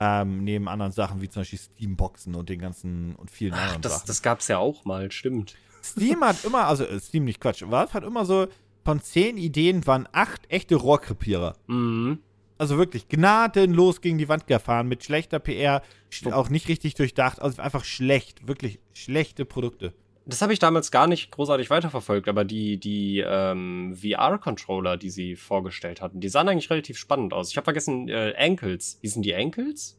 [0.00, 3.82] Ähm, neben anderen Sachen wie zum Beispiel Steam-Boxen und den ganzen und vielen Ach, anderen
[3.82, 4.06] das, Sachen.
[4.06, 5.56] Das gab's ja auch mal, stimmt.
[5.82, 8.46] Steam hat immer, also äh, Steam nicht Quatsch, Valve hat immer so,
[8.84, 11.56] von zehn Ideen waren acht echte Rohrkrepierer.
[11.66, 12.20] Mhm.
[12.58, 15.82] Also wirklich gnadenlos gegen die Wand gefahren, mit schlechter PR,
[16.30, 19.94] auch nicht richtig durchdacht, also einfach schlecht, wirklich schlechte Produkte.
[20.28, 25.36] Das habe ich damals gar nicht großartig weiterverfolgt, aber die, die ähm, VR-Controller, die sie
[25.36, 27.50] vorgestellt hatten, die sahen eigentlich relativ spannend aus.
[27.50, 28.98] Ich habe vergessen, äh, Ankles.
[29.00, 29.98] Wie sind die Ankles?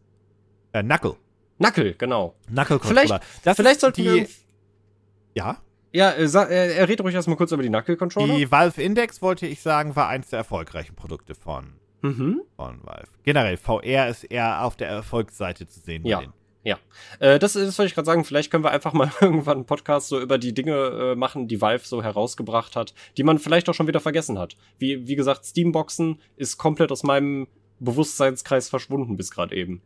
[0.71, 1.15] Äh, Knuckle.
[1.57, 2.35] Knuckle, genau.
[2.47, 3.21] Knuckle-Controller.
[3.41, 4.27] Vielleicht, vielleicht sollten die, wir.
[5.33, 5.57] Ja?
[5.93, 8.35] Ja, äh, äh, er redet ruhig erstmal kurz über die Knuckle-Controller.
[8.35, 12.41] Die Valve Index, wollte ich sagen, war eins der erfolgreichen Produkte von, mhm.
[12.55, 13.09] von Valve.
[13.23, 16.05] Generell, VR ist eher auf der Erfolgsseite zu sehen.
[16.05, 16.21] Ja.
[16.63, 16.77] Ja,
[17.19, 18.25] äh, das, das wollte ich gerade sagen.
[18.25, 21.61] Vielleicht können wir einfach mal irgendwann einen Podcast so über die Dinge äh, machen, die
[21.61, 24.57] Valve so herausgebracht hat, die man vielleicht auch schon wieder vergessen hat.
[24.77, 27.47] Wie, wie gesagt, Steamboxen ist komplett aus meinem
[27.79, 29.81] Bewusstseinskreis verschwunden bis gerade eben.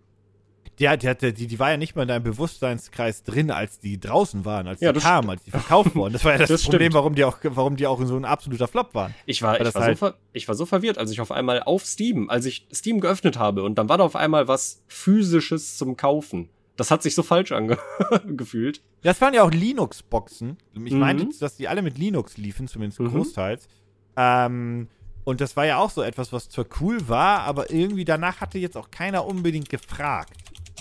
[0.80, 4.00] Ja, die, die, die, die war ja nicht mal in deinem Bewusstseinskreis drin, als die
[4.00, 6.14] draußen waren, als ja, die kamen, als die verkauft wurden.
[6.14, 8.68] Das war ja das, das Problem, warum die, auch, warum die auch so ein absoluter
[8.68, 9.14] Flop waren.
[9.28, 11.86] Ich war, ich war, halt so ich war so verwirrt, als ich auf einmal auf
[11.86, 15.96] Steam, als ich Steam geöffnet habe und dann war da auf einmal was physisches zum
[15.96, 16.50] Kaufen.
[16.76, 18.82] Das hat sich so falsch angefühlt.
[19.04, 20.58] Das waren ja auch Linux-Boxen.
[20.86, 21.00] Ich mhm.
[21.00, 23.10] meinte, dass die alle mit Linux liefen, zumindest mhm.
[23.10, 23.68] großteils.
[24.16, 24.88] Ähm,
[25.26, 28.60] und das war ja auch so etwas, was zwar cool war, aber irgendwie danach hatte
[28.60, 30.34] jetzt auch keiner unbedingt gefragt.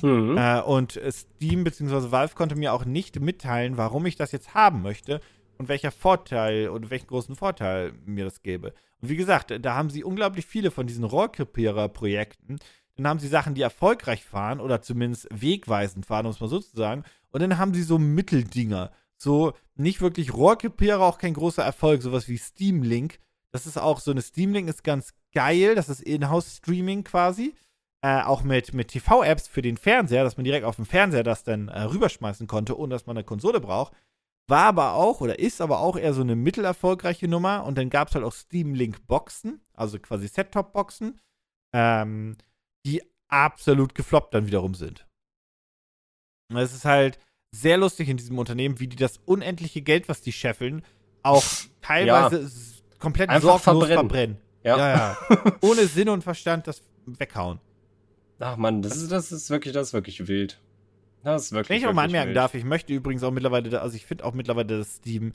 [0.03, 0.37] Mhm.
[0.37, 2.11] Äh, und Steam bzw.
[2.13, 5.21] Valve konnte mir auch nicht mitteilen, warum ich das jetzt haben möchte
[5.59, 8.73] und welcher Vorteil und welchen großen Vorteil mir das gäbe.
[9.01, 12.59] Und wie gesagt, da haben sie unglaublich viele von diesen Rohrkrepierer-Projekten,
[12.97, 16.59] dann haben sie Sachen, die erfolgreich fahren oder zumindest wegweisend fahren, um es mal so
[16.61, 17.05] zu sagen.
[17.31, 18.91] Und dann haben sie so Mitteldinger.
[19.17, 23.19] So nicht wirklich Rohrkrepierer, auch kein großer Erfolg, sowas wie Steam Link.
[23.51, 25.75] Das ist auch so eine Steam Link ist ganz geil.
[25.75, 27.55] Das ist In-House-Streaming quasi.
[28.03, 31.45] Äh, auch mit, mit TV-Apps für den Fernseher, dass man direkt auf dem Fernseher das
[31.45, 33.93] dann äh, rüberschmeißen konnte, ohne dass man eine Konsole braucht.
[34.49, 37.65] War aber auch oder ist aber auch eher so eine mittelerfolgreiche Nummer.
[37.65, 41.21] Und dann gab es halt auch Steam Link Boxen, also quasi Set-Top-Boxen,
[41.73, 42.37] ähm,
[42.87, 45.07] die absolut gefloppt dann wiederum sind.
[46.51, 47.18] Und es ist halt
[47.53, 50.83] sehr lustig in diesem Unternehmen, wie die das unendliche Geld, was die scheffeln,
[51.23, 51.45] auch
[51.81, 52.99] teilweise ja.
[52.99, 53.95] komplett Einfach verbrennen.
[53.95, 54.37] verbrennen.
[54.64, 54.79] Ja.
[54.79, 54.88] ja,
[55.29, 55.57] ja.
[55.61, 57.61] Ohne Sinn und Verstand das weghauen.
[58.38, 60.61] Ach man, das ist, das ist wirklich, das ist wirklich wild.
[61.23, 61.68] Das ist wirklich.
[61.68, 62.37] Wenn ich auch mal anmerken wild.
[62.37, 65.33] darf, ich möchte übrigens auch mittlerweile, also ich finde auch mittlerweile, dass Steam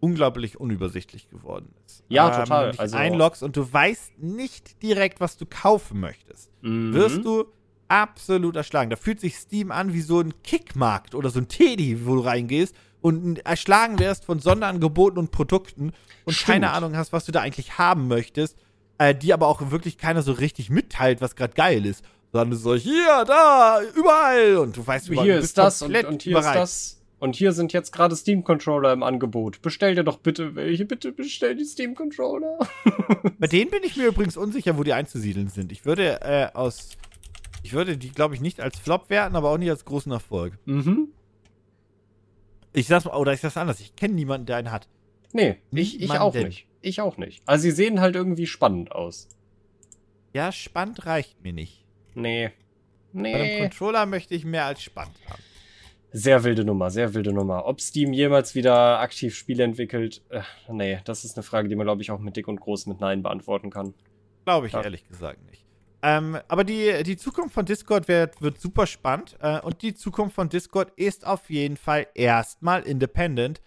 [0.00, 2.04] unglaublich unübersichtlich geworden ist.
[2.08, 2.66] Ja, ähm, total.
[2.66, 6.92] Wenn du also einloggst und du weißt nicht direkt, was du kaufen möchtest, mhm.
[6.94, 7.46] wirst du
[7.88, 8.90] absolut erschlagen.
[8.90, 12.20] Da fühlt sich Steam an wie so ein Kickmarkt oder so ein Teddy, wo du
[12.20, 15.92] reingehst und erschlagen wirst von Sonderangeboten und Produkten
[16.24, 16.46] und Stimmt.
[16.46, 18.56] keine Ahnung hast, was du da eigentlich haben möchtest,
[18.98, 22.04] äh, die aber auch wirklich keiner so richtig mitteilt, was gerade geil ist.
[22.32, 24.58] Sondern so, hier, da, überall.
[24.58, 26.54] Und du weißt überall, Hier ist das und, und hier bereit.
[26.54, 26.99] ist das.
[27.20, 29.60] Und hier sind jetzt gerade Steam-Controller im Angebot.
[29.60, 30.86] Bestell dir doch bitte welche.
[30.86, 32.58] Bitte bestell die Steam-Controller.
[33.38, 35.70] Bei denen bin ich mir übrigens unsicher, wo die einzusiedeln sind.
[35.70, 36.96] Ich würde äh, aus.
[37.62, 40.58] Ich würde die, glaube ich, nicht als Flop werten, aber auch nicht als großen Erfolg.
[40.64, 41.08] Mhm.
[42.72, 43.80] Ich sag's mal, oder ich sag's anders.
[43.80, 44.88] Ich kenne niemanden, der einen hat.
[45.32, 46.66] Nee, ich, ich auch nicht.
[46.80, 47.42] Ich auch nicht.
[47.44, 49.28] Also sie sehen halt irgendwie spannend aus.
[50.32, 51.84] Ja, spannend reicht mir nicht.
[52.14, 52.50] Nee.
[53.12, 53.32] Nee.
[53.32, 55.42] Bei einem Controller möchte ich mehr als spannend haben.
[56.12, 57.66] Sehr wilde Nummer, sehr wilde Nummer.
[57.66, 61.86] Ob Steam jemals wieder aktiv Spiele entwickelt, äh, nee, das ist eine Frage, die man,
[61.86, 63.94] glaube ich, auch mit dick und groß mit Nein beantworten kann.
[64.44, 64.82] Glaube ich ja.
[64.82, 65.64] ehrlich gesagt nicht.
[66.02, 69.36] Ähm, aber die, die Zukunft von Discord wird, wird super spannend.
[69.40, 73.60] Äh, und die Zukunft von Discord ist auf jeden Fall erstmal independent.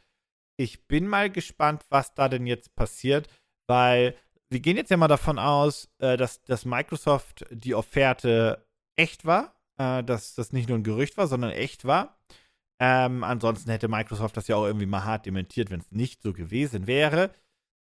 [0.57, 3.27] Ich bin mal gespannt, was da denn jetzt passiert,
[3.67, 4.15] weil
[4.49, 9.55] wir gehen jetzt ja mal davon aus, äh, dass, dass Microsoft die Offerte echt war,
[9.83, 12.19] äh, dass das nicht nur ein Gerücht war, sondern echt war.
[12.79, 16.33] Ähm, ansonsten hätte Microsoft das ja auch irgendwie mal hart dementiert, wenn es nicht so
[16.33, 17.31] gewesen wäre.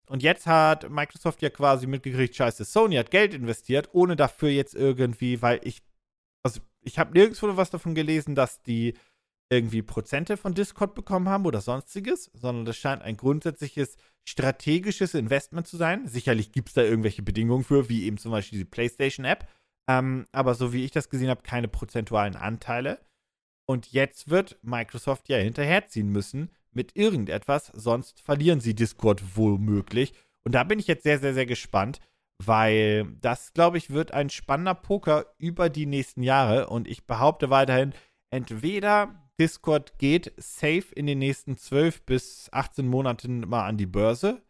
[0.07, 4.75] Und jetzt hat Microsoft ja quasi mitgekriegt, scheiße, Sony hat Geld investiert, ohne dafür jetzt
[4.75, 5.83] irgendwie, weil ich,
[6.43, 8.95] also ich habe nirgendwo was davon gelesen, dass die
[9.49, 15.67] irgendwie Prozente von Discord bekommen haben oder sonstiges, sondern das scheint ein grundsätzliches strategisches Investment
[15.67, 16.09] zu sein.
[16.09, 19.47] Sicherlich gibt es da irgendwelche Bedingungen für, wie eben zum Beispiel die PlayStation-App.
[19.89, 23.01] Ähm, aber so wie ich das gesehen habe, keine prozentualen Anteile.
[23.67, 30.15] Und jetzt wird Microsoft ja hinterherziehen müssen mit irgendetwas, sonst verlieren sie Discord womöglich.
[30.45, 32.01] Und da bin ich jetzt sehr, sehr, sehr gespannt,
[32.45, 36.69] weil das, glaube ich, wird ein spannender Poker über die nächsten Jahre.
[36.69, 37.93] Und ich behaupte weiterhin,
[38.31, 44.43] entweder Discord geht safe in den nächsten 12 bis 18 Monaten mal an die Börse.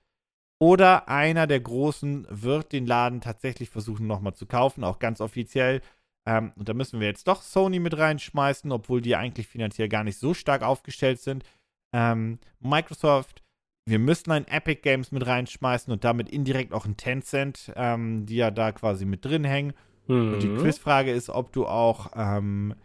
[0.62, 5.80] Oder einer der Großen wird den Laden tatsächlich versuchen nochmal zu kaufen, auch ganz offiziell.
[6.24, 10.04] Ähm, und da müssen wir jetzt doch Sony mit reinschmeißen, obwohl die eigentlich finanziell gar
[10.04, 11.44] nicht so stark aufgestellt sind.
[11.92, 13.42] Ähm, Microsoft,
[13.86, 18.36] wir müssen ein Epic Games mit reinschmeißen und damit indirekt auch ein Tencent, ähm, die
[18.36, 19.72] ja da quasi mit drin hängen.
[20.06, 20.34] Mhm.
[20.34, 20.58] Und die mhm.
[20.58, 22.76] Quizfrage ist, ob du auch ähm,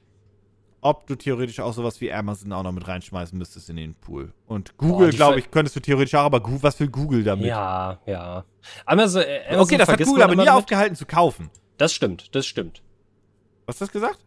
[0.82, 4.32] ob du theoretisch auch sowas wie Amazon auch noch mit reinschmeißen müsstest in den Pool.
[4.46, 7.46] Und Google, glaube ich, könntest du theoretisch auch, aber was will Google damit?
[7.46, 8.46] Ja, ja.
[8.86, 11.50] Amazon, äh, Amazon okay, das hat Google aber nie aufgehalten zu kaufen.
[11.78, 12.82] Das stimmt, das stimmt.
[13.66, 14.20] Was hast du das gesagt?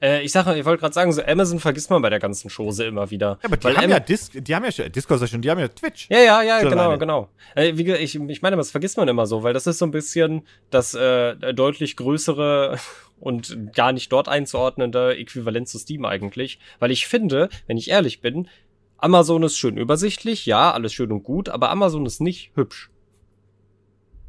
[0.00, 2.84] Äh, ich sage, ich wollte gerade sagen, so Amazon vergisst man bei der ganzen Chose
[2.84, 3.38] immer wieder.
[3.42, 6.08] Ja, aber die haben ja, Dis die haben ja Discord schon, die haben ja Twitch.
[6.08, 6.98] Ja, ja, ja, genau, alleine.
[6.98, 7.28] genau.
[7.54, 9.90] Äh, wie, ich, ich meine, das vergisst man immer so, weil das ist so ein
[9.90, 12.78] bisschen das äh, deutlich größere
[13.20, 16.58] und gar nicht dort einzuordnende Äquivalent zu Steam eigentlich.
[16.78, 18.48] Weil ich finde, wenn ich ehrlich bin,
[18.96, 22.90] Amazon ist schön übersichtlich, ja, alles schön und gut, aber Amazon ist nicht hübsch.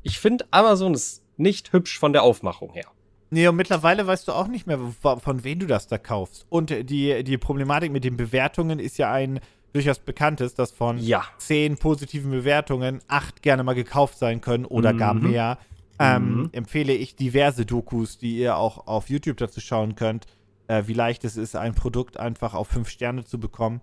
[0.04, 2.86] Ich finde, Amazon ist nicht hübsch von der Aufmachung her.
[3.32, 6.46] Nee, und mittlerweile weißt du auch nicht mehr, von wem du das da kaufst.
[6.50, 9.40] Und die, die Problematik mit den Bewertungen ist ja ein
[9.74, 11.24] durchaus bekanntes, dass von ja.
[11.38, 14.98] zehn positiven Bewertungen acht gerne mal gekauft sein können oder mhm.
[14.98, 15.60] gar mehr.
[16.00, 16.50] Ähm, mhm.
[16.54, 20.28] Empfehle ich diverse Dokus, die ihr auch auf YouTube dazu schauen könnt,
[20.68, 23.82] äh, wie leicht es ist, ein Produkt einfach auf fünf Sterne zu bekommen.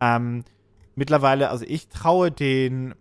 [0.00, 0.44] Ähm,
[0.94, 2.94] mittlerweile, also ich traue den,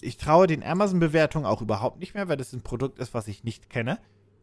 [0.00, 3.44] ich traue den Amazon-Bewertungen auch überhaupt nicht mehr, weil das ein Produkt ist, was ich
[3.44, 3.98] nicht kenne.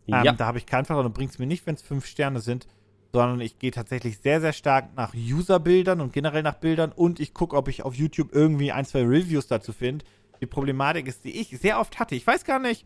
[0.07, 0.31] Ähm, ja.
[0.31, 2.67] Da habe ich keinen Vertrauen und bringt es mir nicht, wenn es fünf Sterne sind,
[3.11, 7.33] sondern ich gehe tatsächlich sehr, sehr stark nach User-Bildern und generell nach Bildern und ich
[7.33, 10.05] gucke, ob ich auf YouTube irgendwie ein, zwei Reviews dazu finde.
[10.39, 12.15] Die Problematik ist, die ich sehr oft hatte.
[12.15, 12.85] Ich weiß gar nicht,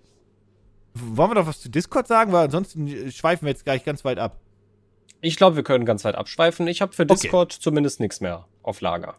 [0.93, 4.19] wollen wir doch was zu Discord sagen, weil ansonsten schweifen wir jetzt gleich ganz weit
[4.19, 4.39] ab.
[5.21, 6.67] Ich glaube, wir können ganz weit abschweifen.
[6.67, 7.61] Ich habe für Discord okay.
[7.61, 9.15] zumindest nichts mehr auf Lager.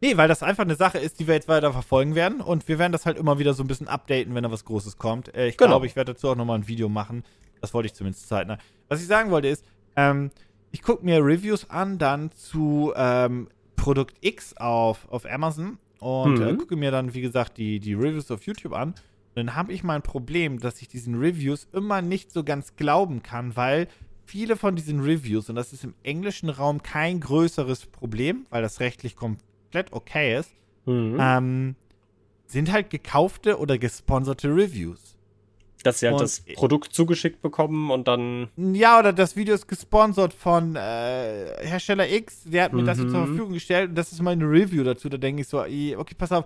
[0.00, 2.40] Nee, weil das einfach eine Sache ist, die wir jetzt weiter verfolgen werden.
[2.40, 4.96] Und wir werden das halt immer wieder so ein bisschen updaten, wenn da was Großes
[4.96, 5.34] kommt.
[5.34, 5.72] Äh, ich genau.
[5.72, 7.24] glaube, ich werde dazu auch nochmal ein Video machen.
[7.60, 8.58] Das wollte ich zumindest zeitnah.
[8.88, 9.64] Was ich sagen wollte ist,
[9.96, 10.30] ähm,
[10.70, 16.44] ich gucke mir Reviews an, dann zu ähm, Produkt X auf, auf Amazon und äh,
[16.44, 16.48] mhm.
[16.48, 18.94] äh, gucke mir dann, wie gesagt, die, die Reviews auf YouTube an.
[19.40, 23.22] Dann habe ich mal ein Problem, dass ich diesen Reviews immer nicht so ganz glauben
[23.22, 23.88] kann, weil
[24.24, 28.80] viele von diesen Reviews, und das ist im englischen Raum kein größeres Problem, weil das
[28.80, 30.50] rechtlich komplett okay ist,
[30.86, 31.16] mhm.
[31.18, 31.76] ähm,
[32.46, 35.16] sind halt gekaufte oder gesponserte Reviews.
[35.82, 38.48] Dass sie halt und, das Produkt zugeschickt bekommen und dann.
[38.56, 42.86] Ja, oder das Video ist gesponsert von äh, Hersteller X, der hat mir mhm.
[42.86, 45.08] das zur Verfügung gestellt und das ist meine Review dazu.
[45.08, 46.44] Da denke ich so, okay, pass auf,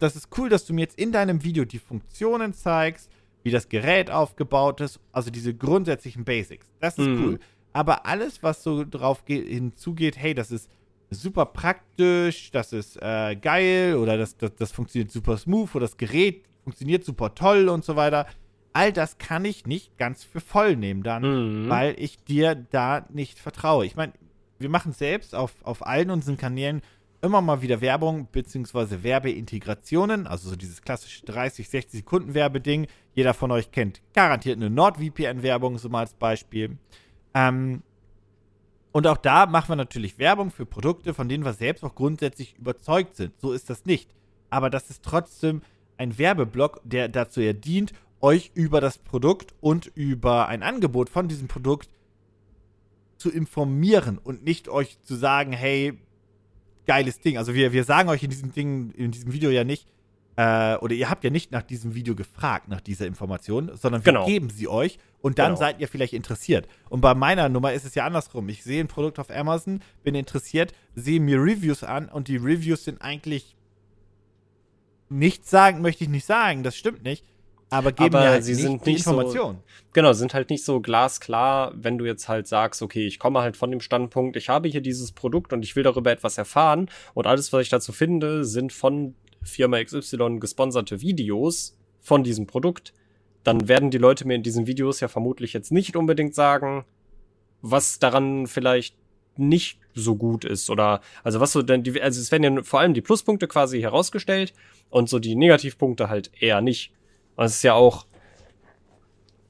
[0.00, 3.10] das ist cool, dass du mir jetzt in deinem Video die Funktionen zeigst
[3.42, 6.66] wie das Gerät aufgebaut ist, also diese grundsätzlichen Basics.
[6.80, 7.24] Das ist mhm.
[7.24, 7.40] cool.
[7.72, 10.68] Aber alles, was so drauf hinzugeht, hey, das ist
[11.10, 15.96] super praktisch, das ist äh, geil oder das, das, das funktioniert super smooth oder das
[15.96, 18.26] Gerät funktioniert super toll und so weiter.
[18.72, 21.68] All das kann ich nicht ganz für voll nehmen dann, mhm.
[21.68, 23.86] weil ich dir da nicht vertraue.
[23.86, 24.12] Ich meine,
[24.58, 26.82] wir machen selbst auf, auf allen unseren Kanälen
[27.22, 29.02] immer mal wieder Werbung bzw.
[29.02, 32.86] Werbeintegrationen, also so dieses klassische 30, 60 Sekunden Werbeding.
[33.14, 36.78] Jeder von euch kennt garantiert eine NordVPN-Werbung, so mal als Beispiel.
[37.34, 37.82] Ähm,
[38.92, 42.56] und auch da machen wir natürlich Werbung für Produkte, von denen wir selbst auch grundsätzlich
[42.58, 43.38] überzeugt sind.
[43.40, 44.10] So ist das nicht.
[44.48, 45.62] Aber das ist trotzdem
[45.96, 51.28] ein Werbeblock, der dazu ja dient, euch über das Produkt und über ein Angebot von
[51.28, 51.88] diesem Produkt
[53.16, 55.98] zu informieren und nicht euch zu sagen, hey,
[56.90, 57.38] geiles Ding.
[57.38, 59.86] Also wir, wir sagen euch in diesem Ding, in diesem Video ja nicht,
[60.34, 64.12] äh, oder ihr habt ja nicht nach diesem Video gefragt, nach dieser Information, sondern wir
[64.12, 64.26] genau.
[64.26, 65.60] geben sie euch und dann genau.
[65.60, 66.66] seid ihr vielleicht interessiert.
[66.88, 68.48] Und bei meiner Nummer ist es ja andersrum.
[68.48, 72.82] Ich sehe ein Produkt auf Amazon, bin interessiert, sehe mir Reviews an und die Reviews
[72.82, 73.54] sind eigentlich
[75.08, 77.24] nichts sagen, möchte ich nicht sagen, das stimmt nicht
[77.70, 79.58] aber geben aber halt sie nicht sind nicht Informationen.
[79.58, 83.40] So, genau, sind halt nicht so glasklar, wenn du jetzt halt sagst, okay, ich komme
[83.40, 86.90] halt von dem Standpunkt, ich habe hier dieses Produkt und ich will darüber etwas erfahren
[87.14, 92.92] und alles, was ich dazu finde, sind von Firma XY gesponserte Videos von diesem Produkt.
[93.44, 96.84] Dann werden die Leute mir in diesen Videos ja vermutlich jetzt nicht unbedingt sagen,
[97.62, 98.96] was daran vielleicht
[99.36, 102.80] nicht so gut ist oder also was so denn die also es werden ja vor
[102.80, 104.52] allem die Pluspunkte quasi herausgestellt
[104.90, 106.92] und so die Negativpunkte halt eher nicht.
[107.40, 108.04] Und es ist ja auch.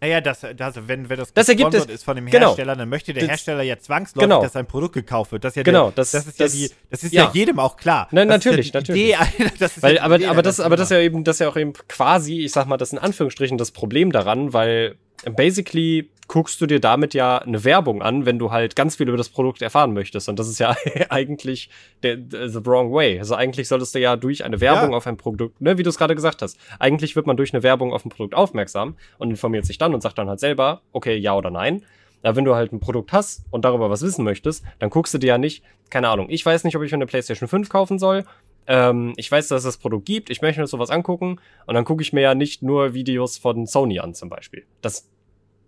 [0.01, 2.47] Naja, das, das, wenn, wenn das, das ergibt es, ist von dem genau.
[2.47, 4.43] Hersteller, dann möchte der Hersteller ja zwangsläufig, genau.
[4.43, 5.43] dass sein Produkt gekauft wird.
[5.43, 7.25] Das ist ja, genau, der, das, das, ist das, ja, die, das ist ja.
[7.25, 8.07] ja jedem auch klar.
[8.13, 9.15] Nein, natürlich, ja natürlich.
[9.15, 9.17] Idee,
[9.81, 11.73] weil, aber, Idee, aber, das, aber das ist ja eben, das ist ja auch eben
[11.89, 16.67] quasi, ich sag mal, das ist in Anführungsstrichen das Problem daran, weil basically guckst du
[16.67, 19.93] dir damit ja eine Werbung an, wenn du halt ganz viel über das Produkt erfahren
[19.93, 20.29] möchtest.
[20.29, 20.77] Und das ist ja
[21.09, 21.71] eigentlich
[22.05, 23.19] der, the wrong way.
[23.19, 24.97] Also eigentlich solltest du ja durch eine Werbung ja.
[24.97, 27.65] auf ein Produkt, ne, wie du es gerade gesagt hast, eigentlich wird man durch eine
[27.65, 31.17] Werbung auf ein Produkt aufmerksam und informiert sich dann und sagt dann halt selber, okay,
[31.17, 31.85] ja oder nein.
[32.23, 35.19] Aber wenn du halt ein Produkt hast und darüber was wissen möchtest, dann guckst du
[35.19, 37.99] dir ja nicht, keine Ahnung, ich weiß nicht, ob ich mir eine PlayStation 5 kaufen
[37.99, 38.23] soll.
[38.69, 41.85] Ähm, ich weiß, dass es das Produkt gibt, ich möchte mir sowas angucken und dann
[41.85, 44.65] gucke ich mir ja nicht nur Videos von Sony an zum Beispiel.
[44.81, 45.11] Das,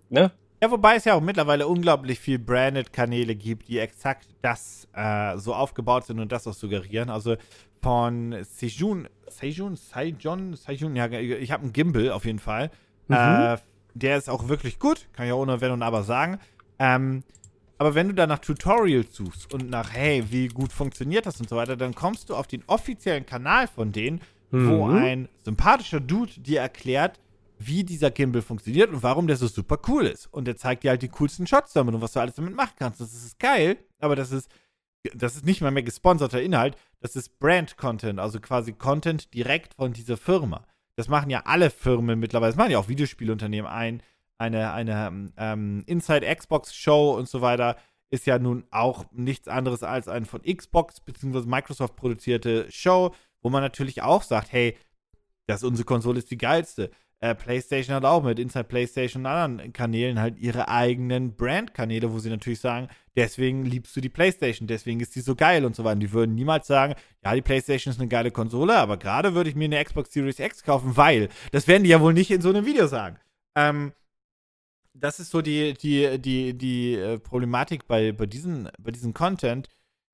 [0.08, 0.30] ne?
[0.62, 5.54] Ja, wobei es ja auch mittlerweile unglaublich viel Branded-Kanäle gibt, die exakt das äh, so
[5.54, 7.10] aufgebaut sind und das auch suggerieren.
[7.10, 7.34] Also
[7.82, 12.70] von Sejun, Sejun, Sejun, Sejun, ja, ich habe einen Gimbal auf jeden Fall.
[13.08, 13.16] Mhm.
[13.16, 13.56] Äh,
[13.94, 16.38] der ist auch wirklich gut, kann ich auch ohne Wenn und Aber sagen.
[16.78, 17.24] Ähm,
[17.78, 21.48] aber wenn du da nach Tutorials suchst und nach, hey, wie gut funktioniert das und
[21.48, 24.20] so weiter, dann kommst du auf den offiziellen Kanal von denen,
[24.52, 24.70] mhm.
[24.70, 27.18] wo ein sympathischer Dude dir erklärt,
[27.66, 30.26] wie dieser Gimbal funktioniert und warum der so super cool ist.
[30.32, 32.74] Und der zeigt dir halt die coolsten Shots damit und was du alles damit machen
[32.78, 33.00] kannst.
[33.00, 34.50] Das ist geil, aber das ist,
[35.14, 39.92] das ist nicht mal mehr gesponserter Inhalt, das ist Brand-Content, also quasi Content direkt von
[39.92, 40.64] dieser Firma.
[40.96, 44.02] Das machen ja alle Firmen mittlerweile, das machen ja auch Videospielunternehmen ein.
[44.38, 47.76] Eine, eine ähm, Inside Xbox Show und so weiter
[48.10, 51.46] ist ja nun auch nichts anderes als eine von Xbox bzw.
[51.46, 54.76] Microsoft produzierte Show, wo man natürlich auch sagt, hey,
[55.46, 56.90] das unsere Konsole ist die geilste
[57.22, 62.18] äh, PlayStation hat auch mit Inside PlayStation und anderen Kanälen halt ihre eigenen Brand-Kanäle, wo
[62.18, 65.84] sie natürlich sagen, deswegen liebst du die PlayStation, deswegen ist die so geil und so
[65.84, 66.00] weiter.
[66.00, 69.54] Die würden niemals sagen, ja, die PlayStation ist eine geile Konsole, aber gerade würde ich
[69.54, 72.48] mir eine Xbox Series X kaufen, weil, das werden die ja wohl nicht in so
[72.48, 73.20] einem Video sagen.
[73.56, 73.92] Ähm,
[74.92, 79.68] das ist so die, die, die, die äh, Problematik bei, bei, diesen, bei diesem Content.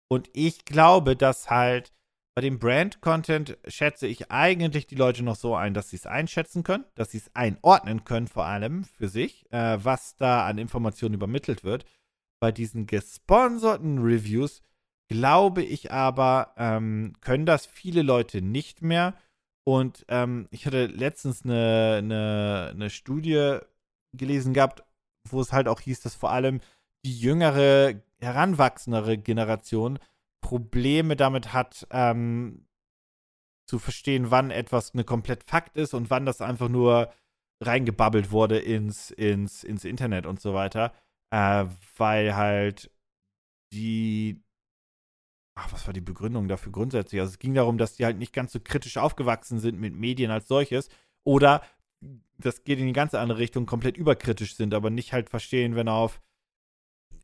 [0.09, 1.91] Und ich glaube, dass halt
[2.39, 6.63] Bei dem Brand-Content schätze ich eigentlich die Leute noch so ein, dass sie es einschätzen
[6.63, 11.17] können, dass sie es einordnen können, vor allem für sich, äh, was da an Informationen
[11.17, 11.85] übermittelt wird.
[12.39, 14.63] Bei diesen gesponserten Reviews
[15.09, 19.15] glaube ich aber, ähm, können das viele Leute nicht mehr.
[19.65, 23.59] Und ähm, ich hatte letztens eine, eine, eine Studie
[24.13, 24.85] gelesen gehabt,
[25.29, 26.61] wo es halt auch hieß, dass vor allem
[27.05, 29.99] die jüngere, heranwachsendere Generation
[30.41, 32.67] Probleme damit hat, ähm,
[33.67, 37.13] zu verstehen, wann etwas eine komplett Fakt ist und wann das einfach nur
[37.63, 40.93] reingebabbelt wurde ins, ins, ins Internet und so weiter.
[41.31, 42.91] Äh, weil halt
[43.73, 44.43] die.
[45.55, 47.21] Ach, was war die Begründung dafür grundsätzlich?
[47.21, 50.31] Also es ging darum, dass die halt nicht ganz so kritisch aufgewachsen sind mit Medien
[50.31, 50.89] als solches.
[51.25, 51.63] Oder
[52.39, 55.89] das geht in die ganz andere Richtung, komplett überkritisch sind, aber nicht halt verstehen, wenn
[55.89, 56.21] auf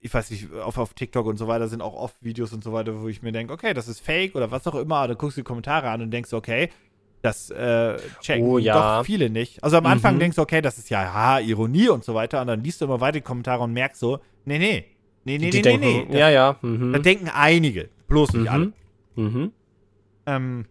[0.04, 2.74] ich weiß nicht, auf, auf TikTok und so weiter sind auch oft Videos und so
[2.74, 5.08] weiter, wo ich mir denke, okay, das ist fake oder was auch immer.
[5.08, 6.68] Da guckst du die Kommentare an und denkst, okay,
[7.22, 8.98] das äh, checken Oh, ja.
[8.98, 9.64] doch viele nicht.
[9.64, 10.18] Also am Anfang Mhm.
[10.20, 12.42] denkst du, okay, das ist ja, ja Ironie und so weiter.
[12.42, 14.84] Und dann liest du immer weiter die Kommentare und merkst so, nee, nee,
[15.24, 16.18] nee, nee, die nee, denken, nee, nee.
[16.18, 16.58] ja, ja.
[16.60, 17.02] Da Mhm.
[17.02, 18.66] denken einige, bloß nicht alle.
[18.66, 19.24] Mhm.
[19.24, 19.52] Mhm.
[20.26, 20.66] Ähm,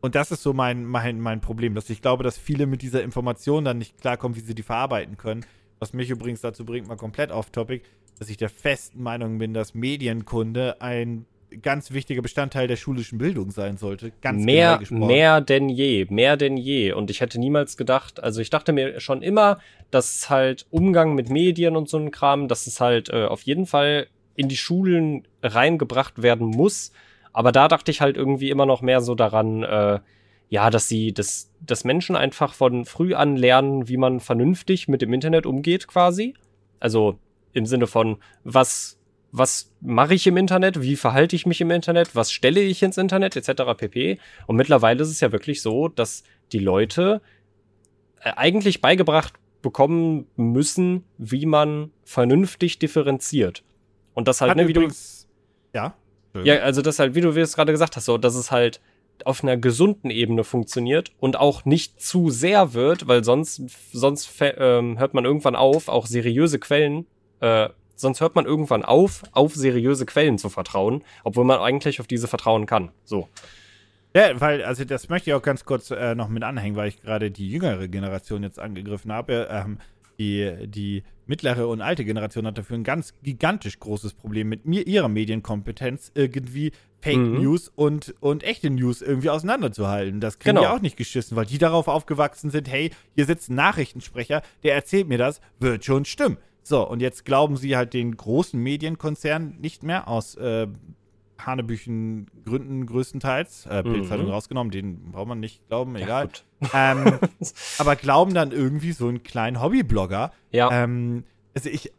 [0.00, 3.02] und das ist so mein, mein, mein Problem, dass ich glaube, dass viele mit dieser
[3.02, 5.44] Information dann nicht klarkommen, wie sie die verarbeiten können.
[5.80, 7.82] Was mich übrigens dazu bringt, mal komplett off-topic,
[8.18, 11.26] dass ich der festen Meinung bin, dass Medienkunde ein
[11.60, 14.12] ganz wichtiger Bestandteil der schulischen Bildung sein sollte.
[14.22, 15.06] Ganz mehr, generell gesprochen.
[15.06, 16.92] mehr denn je, mehr denn je.
[16.92, 19.58] Und ich hätte niemals gedacht, also ich dachte mir schon immer,
[19.90, 23.66] dass halt Umgang mit Medien und so ein Kram, dass es halt äh, auf jeden
[23.66, 26.92] Fall in die Schulen reingebracht werden muss.
[27.32, 30.00] Aber da dachte ich halt irgendwie immer noch mehr so daran, äh,
[30.48, 35.00] ja, dass sie, dass, dass Menschen einfach von früh an lernen, wie man vernünftig mit
[35.00, 36.34] dem Internet umgeht, quasi.
[36.78, 37.18] Also
[37.52, 38.98] im Sinne von, was,
[39.30, 42.98] was mache ich im Internet, wie verhalte ich mich im Internet, was stelle ich ins
[42.98, 43.62] Internet, etc.
[43.76, 44.18] pp.
[44.46, 47.20] Und mittlerweile ist es ja wirklich so, dass die Leute
[48.20, 53.62] äh, eigentlich beigebracht bekommen müssen, wie man vernünftig differenziert.
[54.12, 55.28] Und das halt, Hat ne, wie du, übrigens,
[55.72, 55.94] ja.
[56.42, 58.80] ja, also das halt, wie du es gerade gesagt hast, so, dass es halt
[59.24, 63.62] auf einer gesunden Ebene funktioniert und auch nicht zu sehr wird, weil sonst,
[63.92, 67.06] sonst ähm, hört man irgendwann auf, auch seriöse Quellen,
[67.42, 72.06] äh, sonst hört man irgendwann auf, auf seriöse Quellen zu vertrauen, obwohl man eigentlich auf
[72.06, 72.90] diese vertrauen kann.
[73.04, 73.28] So.
[74.16, 77.00] Ja, weil, also das möchte ich auch ganz kurz äh, noch mit anhängen, weil ich
[77.02, 79.48] gerade die jüngere Generation jetzt angegriffen habe.
[79.50, 79.78] Ähm,
[80.18, 84.86] die, die mittlere und alte Generation hat dafür ein ganz gigantisch großes Problem mit mir,
[84.86, 87.40] ihrer Medienkompetenz, irgendwie Fake Mhm.
[87.42, 90.20] News und, und echte News irgendwie auseinanderzuhalten.
[90.20, 90.68] Das kriegen Genau.
[90.68, 94.74] die auch nicht geschissen, weil die darauf aufgewachsen sind, hey, hier sitzt ein Nachrichtensprecher, der
[94.74, 96.36] erzählt mir das, wird schon stimmen.
[96.62, 100.68] So, und jetzt glauben sie halt den großen Medienkonzernen nicht mehr aus äh,
[101.38, 103.66] Hanebüchen Gründen größtenteils.
[103.66, 104.32] Äh, Bildzeitung Mhm.
[104.32, 106.26] rausgenommen, den braucht man nicht glauben, Ja, egal.
[106.26, 106.44] gut.
[106.72, 107.18] ähm,
[107.78, 110.32] aber glauben dann irgendwie so einen kleinen Hobbyblogger.
[110.52, 110.84] Ja.
[110.84, 111.90] Ähm, also ich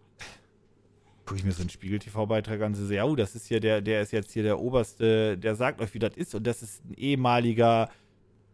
[1.26, 4.02] gucke ich mir so einen Spiegel-TV-Beitrag an, so, ja, oh, das ist hier der, der
[4.02, 6.36] ist jetzt hier der Oberste, der sagt euch, wie das ist.
[6.36, 7.90] Und das ist ein ehemaliger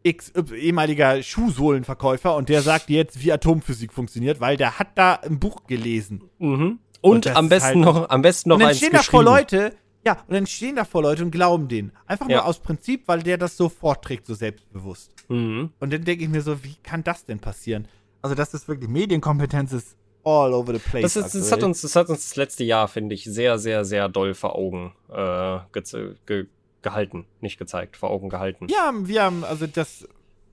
[0.03, 5.15] X, y, ehemaliger Schuhsohlenverkäufer und der sagt jetzt, wie Atomphysik funktioniert, weil der hat da
[5.15, 6.23] ein Buch gelesen.
[6.39, 6.79] Mhm.
[7.01, 9.23] Und Und, am besten halt- noch, am besten noch und dann eins stehen da vor.
[9.23, 9.73] Leute,
[10.05, 11.91] ja, und dann stehen da vor Leute und glauben denen.
[12.05, 12.37] Einfach Ja.
[12.37, 15.11] nur aus Prinzip, weil der das so vorträgt, so selbstbewusst.
[15.29, 15.71] Mhm.
[15.79, 17.87] Und dann denke ich mir so, wie kann das denn passieren?
[18.21, 21.13] Also, das ist wirklich, Medienkompetenz ist all over the place.
[21.13, 23.85] Das, ist, das, hat uns, das hat uns das letzte Jahr, finde ich, sehr, sehr,
[23.85, 26.47] sehr doll vor Augen äh, geze- ge
[26.81, 27.25] gehalten.
[27.41, 28.67] Nicht gezeigt, vor Augen gehalten.
[28.69, 30.07] Wir haben, wir haben, also das,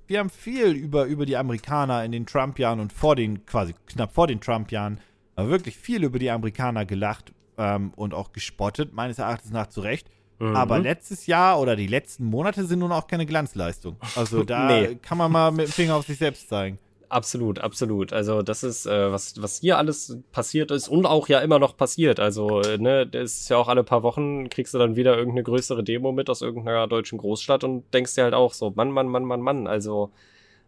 [0.06, 4.12] wir haben viel über, über die Amerikaner in den Trump-Jahren und vor den, quasi knapp
[4.14, 5.00] vor den Trump-Jahren,
[5.34, 9.80] aber wirklich viel über die Amerikaner gelacht ähm, und auch gespottet, meines Erachtens nach zu
[9.80, 10.08] Recht.
[10.38, 10.54] Mhm.
[10.54, 13.96] Aber letztes Jahr oder die letzten Monate sind nun auch keine Glanzleistung.
[14.16, 14.96] Also da Nee.
[14.96, 16.78] kann man mal mit dem Finger auf sich selbst zeigen.
[17.08, 18.12] Absolut, absolut.
[18.12, 21.76] Also das ist, äh, was, was hier alles passiert ist und auch ja immer noch
[21.76, 22.18] passiert.
[22.18, 25.44] Also, äh, ne, das ist ja auch alle paar Wochen, kriegst du dann wieder irgendeine
[25.44, 29.06] größere Demo mit aus irgendeiner deutschen Großstadt und denkst dir halt auch so, Mann, Mann,
[29.08, 29.66] Mann, Mann, Mann.
[29.68, 30.10] Also,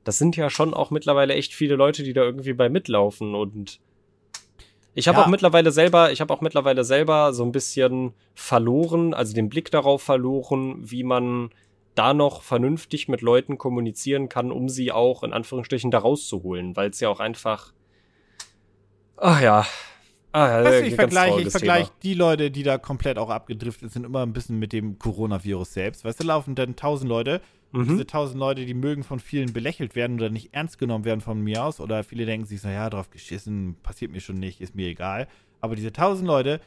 [0.05, 3.81] das sind ja schon auch mittlerweile echt viele Leute, die da irgendwie bei mitlaufen und
[4.95, 5.25] ich habe Ja.
[5.25, 9.71] auch mittlerweile selber, ich habe auch mittlerweile selber so ein bisschen verloren, also den Blick
[9.71, 11.51] darauf verloren, wie man
[11.95, 16.91] da noch vernünftig mit Leuten kommunizieren kann, um sie auch in Anführungsstrichen da rauszuholen, weil
[16.91, 17.73] es ja auch einfach.
[19.17, 19.67] Ach ja.
[20.31, 21.99] Ah, ja, Weißt äh, du, ich vergleiche ich trauriges vergleich Thema.
[22.03, 26.05] die Leute, die da komplett auch abgedriftet sind, immer ein bisschen mit dem Coronavirus selbst.
[26.05, 27.41] Weißt du, laufen dann tausend Leute.
[27.73, 27.89] Mhm.
[27.89, 31.41] Diese tausend Leute, die mögen von vielen belächelt werden oder nicht ernst genommen werden von
[31.41, 31.81] mir aus.
[31.81, 35.29] Oder viele denken sich so, ja, drauf geschissen, passiert mir schon nicht, ist mir egal.
[35.61, 36.61] Aber diese tausend Leute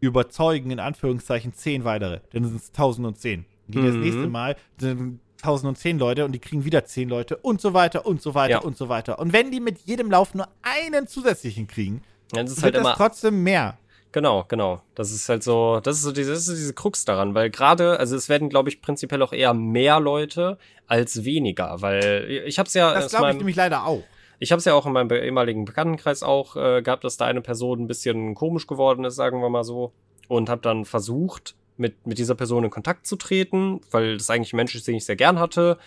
[0.00, 2.20] überzeugen in Anführungszeichen zehn weitere.
[2.32, 3.44] Dann sind es tausend und zehn.
[3.68, 4.00] Das Mhm.
[4.00, 8.20] nächste Mal sind 1010 Leute und die kriegen wieder 10 Leute und so weiter und
[8.22, 8.58] so weiter Ja.
[8.60, 9.18] und so weiter.
[9.18, 12.02] Und wenn die mit jedem Lauf nur einen zusätzlichen kriegen,
[12.32, 13.78] das ist wird halt immer das trotzdem mehr.
[14.10, 14.80] Genau, genau.
[14.94, 17.98] Das ist halt so, das ist so diese, das ist diese Krux daran, weil gerade,
[18.00, 20.56] also es werden, glaube ich, prinzipiell auch eher mehr Leute
[20.86, 24.02] als weniger, weil ich habe es ja, Das glaube ich nämlich leider auch.
[24.38, 27.42] ich habe es ja auch in meinem ehemaligen Bekanntenkreis auch äh, gehabt, dass da eine
[27.42, 29.92] Person ein bisschen komisch geworden ist, sagen wir mal so,
[30.26, 34.52] und habe dann versucht, mit mit dieser Person in Kontakt zu treten, weil das eigentlich
[34.52, 35.78] ein Mensch ist, den ich sehr gern hatte,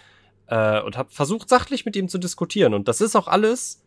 [0.47, 2.73] äh, und habe versucht, sachlich mit ihm zu diskutieren.
[2.73, 3.80] Und das ist auch alles.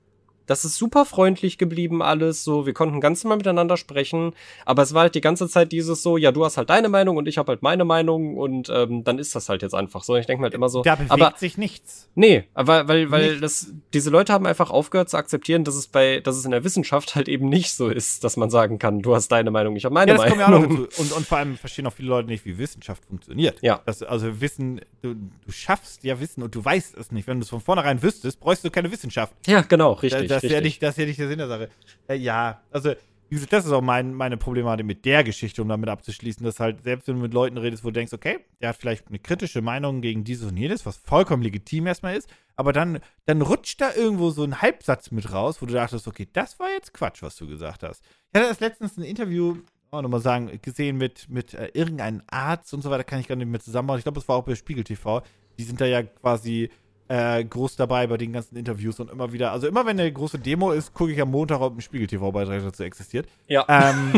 [0.46, 4.32] Das ist super freundlich geblieben alles, so wir konnten ganz normal miteinander sprechen,
[4.66, 7.16] aber es war halt die ganze Zeit dieses so, ja, du hast halt deine Meinung
[7.16, 10.16] und ich habe halt meine Meinung und ähm, dann ist das halt jetzt einfach so.
[10.16, 12.08] Ich denke mir halt immer so, Da bewegt aber sich nichts.
[12.14, 13.42] Nee, aber weil, weil Nicht.
[13.42, 16.64] das, diese Leute haben einfach aufgehört zu akzeptieren, dass es bei, dass es in der
[16.64, 19.84] Wissenschaft halt eben nicht so ist, dass man sagen kann, du hast deine Meinung, ich
[19.84, 20.84] habe meine Ja, das kommt ja auch noch Meinung.
[20.84, 21.02] dazu.
[21.02, 23.58] Und, und vor allem verstehen auch viele Leute nicht, wie Wissenschaft funktioniert.
[23.62, 23.80] Ja.
[23.86, 27.26] Das, also Wissen, du, du schaffst ja Wissen und du weißt es nicht.
[27.26, 29.32] Wenn du es von vornherein wüsstest, bräuchst du keine Wissenschaft.
[29.46, 31.48] Ja, genau, richtig, das, das, ist ja nicht, das ist ja nicht der Sinn der
[31.48, 31.68] Sache.
[32.08, 32.94] Äh, ja, also
[33.28, 36.60] wie gesagt, das ist auch mein, meine Problematik mit der Geschichte, um damit abzuschließen, dass
[36.60, 39.18] halt, selbst wenn du mit Leuten redest, wo du denkst, okay, der hat vielleicht eine
[39.18, 43.80] kritische Meinung gegen dieses und jenes, was vollkommen legitim erstmal ist, aber dann, dann rutscht
[43.80, 47.22] da irgendwo so ein Halbsatz mit raus, wo du dachtest, okay, das war jetzt Quatsch,
[47.22, 48.04] was du gesagt hast.
[48.32, 49.56] Ich hatte erst letztens ein Interview,
[49.90, 53.36] oh, nochmal sagen, gesehen mit, mit äh, irgendeinem Arzt und so weiter, kann ich gar
[53.36, 53.98] nicht mehr zusammenbauen.
[53.98, 55.22] Ich glaube, das war auch bei Spiegel TV.
[55.58, 56.70] Die sind da ja quasi
[57.08, 60.38] äh, groß dabei bei den ganzen Interviews und immer wieder, also immer wenn eine große
[60.38, 63.28] Demo ist, gucke ich am Montag, ob ein Spiegel TV-Beitrag dazu existiert.
[63.46, 63.64] ja.
[63.68, 64.12] Ähm,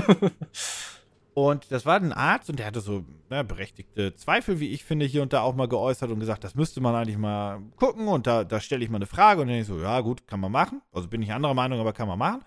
[1.34, 5.06] und das war ein Arzt und der hatte so ne, berechtigte Zweifel, wie ich finde,
[5.06, 8.26] hier und da auch mal geäußert und gesagt, das müsste man eigentlich mal gucken und
[8.26, 10.40] da, da stelle ich mal eine Frage und dann denke ich so, ja gut, kann
[10.40, 10.80] man machen.
[10.92, 12.42] Also bin ich anderer Meinung, aber kann man machen.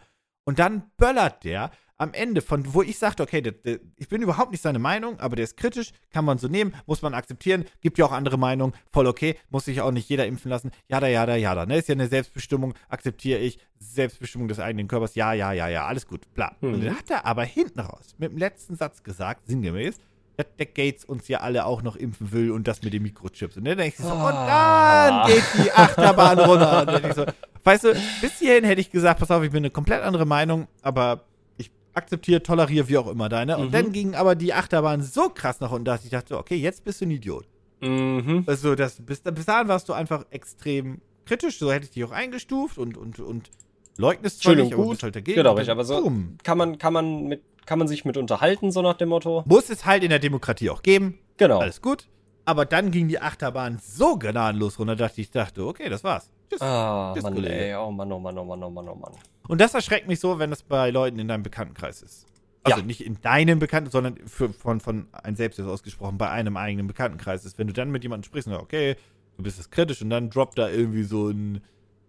[0.50, 1.70] Und dann böllert der
[2.00, 5.20] am Ende von, wo ich sagte, okay, der, der, ich bin überhaupt nicht seine Meinung,
[5.20, 8.39] aber der ist kritisch, kann man so nehmen, muss man akzeptieren, gibt ja auch andere
[8.39, 11.88] Meinungen, voll okay, muss sich auch nicht jeder impfen lassen, jada, jada, jada, ne, ist
[11.88, 16.22] ja eine Selbstbestimmung, akzeptiere ich, Selbstbestimmung des eigenen Körpers, ja, ja, ja, ja, alles gut,
[16.34, 16.56] bla.
[16.62, 16.74] Mhm.
[16.74, 19.97] Und dann hat er aber hinten raus mit dem letzten Satz gesagt, sinngemäß,
[20.38, 23.58] dass der Gates uns ja alle auch noch impfen will und das mit den Mikrochips.
[23.58, 25.28] Und dann denke ich so, und Ah.
[25.28, 26.80] dann geht die Achterbahn runter.
[26.80, 27.26] Und dann denk ich so,
[27.64, 30.68] weißt du, bis hierhin hätte ich gesagt, pass auf, ich bin eine komplett andere Meinung,
[30.82, 31.24] aber
[31.57, 33.57] ich akzeptiere, toleriere, wie auch immer deine.
[33.57, 33.72] Und Mhm.
[33.72, 37.01] dann ging aber die Achterbahn so krass nach unten, dass ich dachte, okay, jetzt bist
[37.01, 37.45] du ein Idiot.
[37.82, 38.43] Mhm.
[38.47, 42.12] Also, das, bis, bis dahin warst du einfach extrem kritisch, so hätte ich dich auch
[42.12, 43.49] eingestuft und, und, und
[43.97, 44.91] leugnest zwar und nicht, aber gut.
[44.91, 45.36] bist halt dagegen.
[45.38, 46.38] Genau, Und richtig, aber so- boom.
[46.43, 49.43] Kann man, kann man mit, kann man sich mit unterhalten, so nach dem Motto?
[49.45, 51.20] Muss es halt in der Demokratie auch geben.
[51.38, 51.60] Genau.
[51.60, 52.07] Alles gut.
[52.45, 56.32] Aber dann ging die Achterbahn so gnadenlos runter, dass ich dachte, okay, das war's.
[56.50, 56.62] Tschüss.
[56.62, 57.54] Ah, Tschüss, Mann, Kollege.
[57.54, 59.12] ey, oh Mann, oh Mann, oh Mann, oh Mann, oh Mann.
[59.47, 62.26] Und das erschreckt mich so, wenn das bei Leuten in deinem Bekanntenkreis ist.
[62.64, 62.86] Also Ja.
[62.86, 67.45] nicht in deinem Bekannten, sondern für, von, von ein selbst ausgesprochen, bei einem eigenen Bekanntenkreis
[67.45, 67.58] ist.
[67.58, 68.95] Wenn du dann mit jemandem sprichst und sagst, okay,
[69.38, 71.62] du bist jetzt kritisch und dann droppt da irgendwie so ein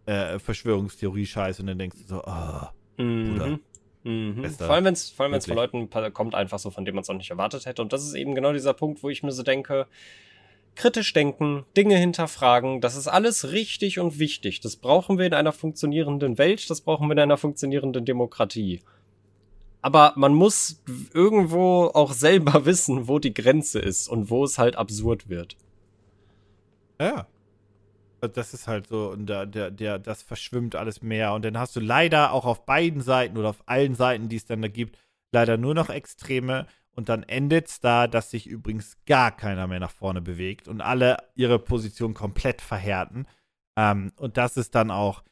[0.07, 3.61] äh, Verschwörungstheorie-Scheiß und dann denkst du so, ah, Mhm.
[4.03, 4.43] Mhm.
[4.43, 4.67] Bester.
[4.67, 5.31] Vor allem, wenn es von.
[5.55, 7.81] Leuten kommt, einfach so, von denen man es auch nicht erwartet hätte.
[7.83, 9.87] Und das ist eben genau dieser Punkt, wo ich mir so denke,
[10.75, 14.61] kritisch denken, Dinge hinterfragen, das ist alles richtig und wichtig.
[14.61, 18.81] Das brauchen wir in einer funktionierenden Welt, das brauchen wir in einer funktionierenden Demokratie.
[19.83, 20.83] Aber man muss
[21.15, 25.57] irgendwo auch selber wissen, wo die Grenze ist und wo es halt absurd wird.
[27.01, 27.27] Ja.
[28.21, 31.33] Also Das ist halt so, und der, der, der, das verschwimmt alles mehr.
[31.33, 34.45] Und dann hast du leider auch auf beiden Seiten oder auf allen Seiten, die es
[34.45, 34.99] dann da gibt,
[35.33, 36.67] leider nur noch Extreme.
[36.95, 40.81] Und dann endet es da, dass sich übrigens gar keiner mehr nach vorne bewegt und
[40.81, 43.27] alle ihre Position komplett verhärten.
[43.77, 45.23] Ähm, und das ist dann auch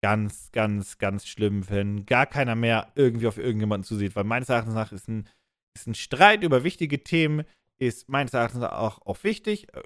[0.00, 4.14] ganz, ganz, ganz schlimm, wenn gar keiner mehr irgendwie auf irgendjemanden zusieht.
[4.14, 5.28] Weil meines Erachtens nach ist ein,
[5.74, 7.44] ist ein Streit über wichtige Themen,
[7.78, 9.66] ist meines Erachtens auch, auch wichtig.
[9.74, 9.82] Äh,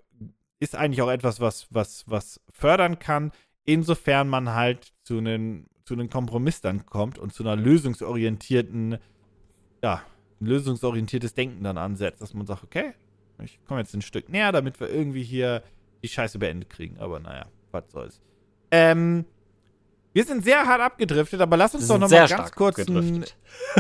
[0.61, 3.33] Ist eigentlich auch etwas, was, was, was fördern kann,
[3.65, 8.99] insofern man halt zu einem zu einem Kompromiss dann kommt und zu einer lösungsorientierten,
[9.83, 10.03] ja,
[10.47, 12.93] lösungsorientiertes Denken dann ansetzt, dass man sagt, okay,
[13.43, 15.63] ich komme jetzt ein Stück näher, damit wir irgendwie hier
[16.03, 16.99] die Scheiße beendet kriegen.
[16.99, 18.21] Aber naja, was soll's.
[18.71, 19.25] Ähm,
[20.13, 22.79] wir sind sehr hart abgedriftet, aber lass uns doch sind noch sehr mal ganz kurz
[22.79, 23.25] ein,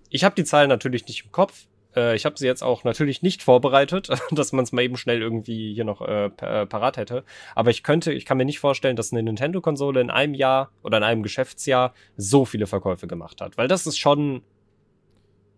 [0.10, 1.68] ich habe die Zahlen natürlich nicht im Kopf.
[1.96, 5.22] Äh, ich habe sie jetzt auch natürlich nicht vorbereitet, dass man es mal eben schnell
[5.22, 7.24] irgendwie hier noch äh, äh, parat hätte.
[7.56, 10.98] Aber ich könnte, ich kann mir nicht vorstellen, dass eine Nintendo-Konsole in einem Jahr oder
[10.98, 13.58] in einem Geschäftsjahr so viele Verkäufe gemacht hat.
[13.58, 14.42] Weil das ist schon,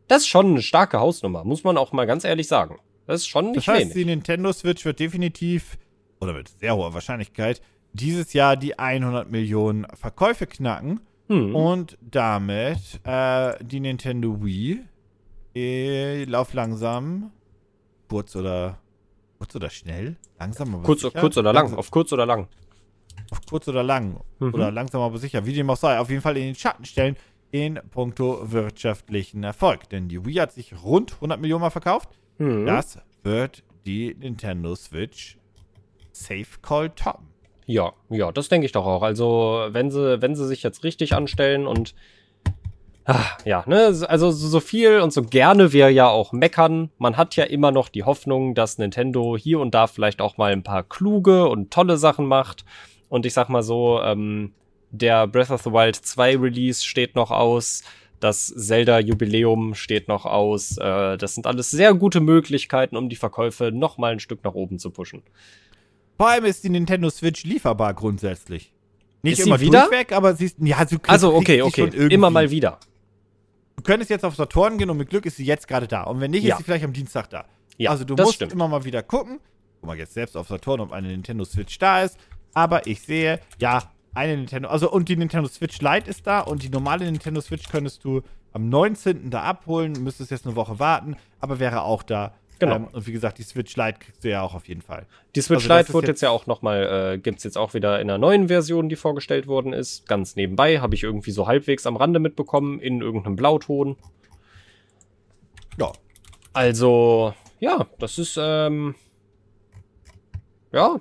[0.07, 2.79] das ist schon eine starke Hausnummer, muss man auch mal ganz ehrlich sagen.
[3.07, 3.93] Das ist schon nicht das heißt, wenig.
[3.93, 5.77] die Nintendo Switch wird definitiv,
[6.19, 7.61] oder mit sehr hoher Wahrscheinlichkeit,
[7.99, 11.01] dieses Jahr die 100 Millionen Verkäufe knacken.
[11.29, 11.55] Hm.
[11.55, 14.79] Und damit äh, die Nintendo Wii
[15.55, 17.31] äh, lauf langsam.
[18.07, 18.77] Kurz oder
[19.37, 20.15] kurz oder schnell?
[20.39, 21.19] Langsam aber kurz, sicher.
[21.19, 22.47] kurz oder lang, Langsam- auf kurz oder lang.
[23.31, 24.21] auf kurz oder lang.
[24.39, 24.53] Mhm.
[24.53, 25.45] Oder langsam aber sicher.
[25.45, 25.99] Wie dem auch sei.
[25.99, 27.17] Auf jeden Fall in den Schatten stellen
[27.51, 29.89] in puncto wirtschaftlichen Erfolg.
[29.89, 32.17] Denn die Wii hat sich rund 100 Millionen Mal verkauft.
[32.37, 32.65] Hm.
[32.65, 35.37] Das wird die Nintendo Switch
[36.13, 37.27] Safe Call toppen.
[37.67, 39.03] Ja, ja, das denke ich doch auch.
[39.03, 41.93] Also, wenn sie, wenn sie sich jetzt richtig anstellen und
[43.03, 47.17] ah, ja, ne, also so so viel und so gerne wir ja auch meckern, man
[47.17, 50.63] hat ja immer noch die Hoffnung, dass Nintendo hier und da vielleicht auch mal ein
[50.63, 52.63] paar kluge und tolle Sachen macht.
[53.09, 54.53] Und ich sag mal so, ähm,
[54.91, 57.83] der Breath of the Wild 2 Release steht noch aus.
[58.21, 60.77] Das Zelda-Jubiläum steht noch aus.
[60.77, 64.53] Äh, das sind alles sehr gute Möglichkeiten, um die Verkäufe noch mal ein Stück nach
[64.53, 65.21] oben zu pushen.
[66.17, 68.73] Vor allem ist die Nintendo Switch lieferbar grundsätzlich.
[69.21, 69.81] Nicht Ist sie immer wieder?
[69.87, 71.87] durchweg, aber sie ist, ja, du Also, okay, okay.
[72.09, 72.79] Immer mal wieder.
[73.75, 76.03] Du könntest jetzt auf Saturn gehen und mit Glück ist sie jetzt gerade da.
[76.03, 76.55] Und wenn nicht, Ja.
[76.55, 77.45] ist sie vielleicht am Dienstag da.
[77.77, 78.53] Ja, also du musst stimmt.
[78.53, 79.39] immer mal wieder gucken.
[79.79, 82.17] Guck mal jetzt selbst auf Saturn, ob eine Nintendo Switch da ist.
[82.53, 83.83] Aber ich sehe, ja,
[84.15, 87.69] eine Nintendo, also und die Nintendo Switch Lite ist da und die normale Nintendo Switch
[87.69, 89.29] könntest du am 19.
[89.29, 92.33] da abholen, müsstest jetzt eine Woche warten, aber wäre auch da.
[92.59, 92.75] Genau.
[92.75, 95.05] Ähm, und wie gesagt, die Switch Lite kriegst du ja auch auf jeden Fall.
[95.35, 97.73] Die Switch Also Lite wird jetzt- jetzt ja auch noch mal, äh, gibt's jetzt auch
[97.73, 100.07] wieder in einer neuen Version, die vorgestellt worden ist.
[100.07, 103.95] Ganz nebenbei habe ich irgendwie so halbwegs am Rande mitbekommen, in irgendeinem Blauton.
[105.79, 105.91] Ja.
[106.53, 108.95] Also, ja, das ist, ähm,
[110.71, 110.97] ja,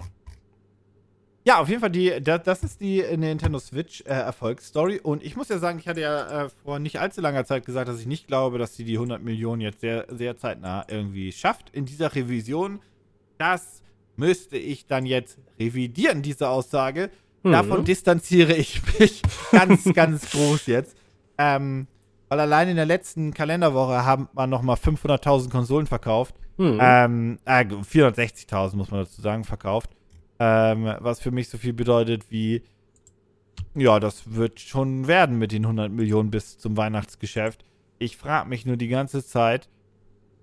[1.47, 4.99] Ja, auf jeden Fall, die, das, das ist die Nintendo Switch äh, Erfolgsstory.
[5.01, 7.89] Und ich muss ja sagen, ich hatte ja äh, vor nicht allzu langer Zeit gesagt,
[7.89, 11.71] dass ich nicht glaube, dass sie die 100 Millionen jetzt sehr, sehr zeitnah irgendwie schafft
[11.71, 12.81] in dieser Revision.
[13.39, 13.83] Das
[14.17, 17.11] müsste ich dann jetzt revidieren, diese Aussage.
[17.45, 17.53] Mhm.
[17.53, 19.23] Davon distanziere ich mich
[19.53, 20.97] ganz, ganz groß jetzt.
[21.39, 21.87] Ähm,
[22.29, 26.35] weil allein in der letzten Kalenderwoche haben wir nochmal 500.000 Konsolen verkauft.
[26.57, 29.91] hm, Ähm, äh, 460.000 muss man dazu sagen, verkauft.
[30.39, 32.63] Ähm, was für mich so viel bedeutet wie,
[33.75, 37.65] ja, das wird schon werden mit den 100 Millionen bis zum Weihnachtsgeschäft.
[37.99, 39.69] Ich frage mich nur die ganze Zeit,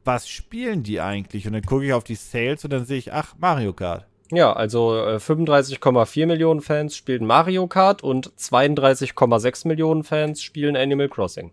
[0.06, 1.48] was spielen die eigentlich?
[1.48, 4.08] Und dann gucke ich auf die Sales und dann sehe ich, ach, Mario Kart.
[4.32, 11.10] ja, also äh, 35,4 Millionen Fans spielen Mario Kart und 32,6 Millionen Fans spielen Animal
[11.10, 11.52] Crossing.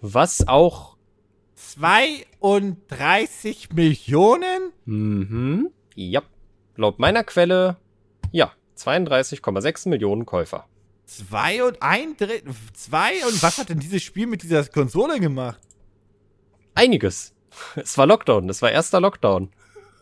[0.00, 0.96] Was auch,
[1.54, 4.72] 32 Millionen?
[4.84, 6.22] mhm, ja,
[6.76, 7.76] laut meiner Quelle,
[8.32, 10.66] ja, 32,6 Millionen Käufer.
[11.06, 12.52] Zwei und ein Drittel.
[12.74, 15.60] Zwei und was hat denn dieses Spiel mit dieser Konsole gemacht?
[16.74, 17.32] Einiges.
[17.76, 19.50] Es war Lockdown, das war erster Lockdown.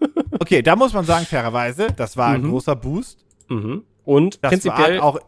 [0.41, 2.51] Okay, da muss man sagen, fairerweise, das war ein Mhm.
[2.51, 3.25] großer Boost.
[3.49, 3.85] Mhm.
[4.05, 5.19] Und Das prinzipiell war auch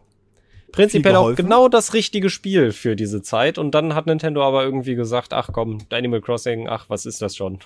[0.71, 3.57] Prinzipiell auch genau das richtige Spiel für diese Zeit.
[3.57, 7.35] Und dann hat Nintendo aber irgendwie gesagt, ach komm, Animal Crossing, ach, was ist das
[7.35, 7.59] schon?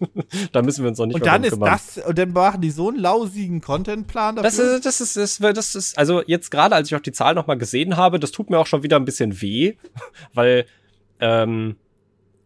[0.52, 1.70] da müssen wir uns noch nicht Und dann ist kümmern.
[1.70, 4.48] das, und dann machen die so einen lausigen Contentplan dafür.
[4.48, 7.34] Das ist, das ist, das, das ist, also jetzt gerade, als ich auch die Zahl
[7.34, 9.74] nochmal gesehen habe, das tut mir auch schon wieder ein bisschen weh,
[10.32, 10.66] weil,
[11.20, 11.76] ähm,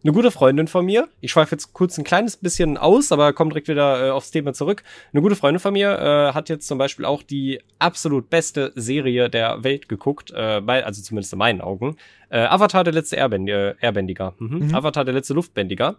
[0.03, 3.51] eine gute Freundin von mir, ich schweife jetzt kurz ein kleines bisschen aus, aber komme
[3.51, 4.83] direkt wieder äh, aufs Thema zurück.
[5.13, 9.29] Eine gute Freundin von mir äh, hat jetzt zum Beispiel auch die absolut beste Serie
[9.29, 11.97] der Welt geguckt, äh, bei, also zumindest in meinen Augen.
[12.29, 14.33] Äh, Avatar, der letzte Airbend äh, Airbändiger.
[14.39, 14.67] Mhm.
[14.67, 14.75] Mhm.
[14.75, 15.97] Avatar, der letzte Luftbändiger.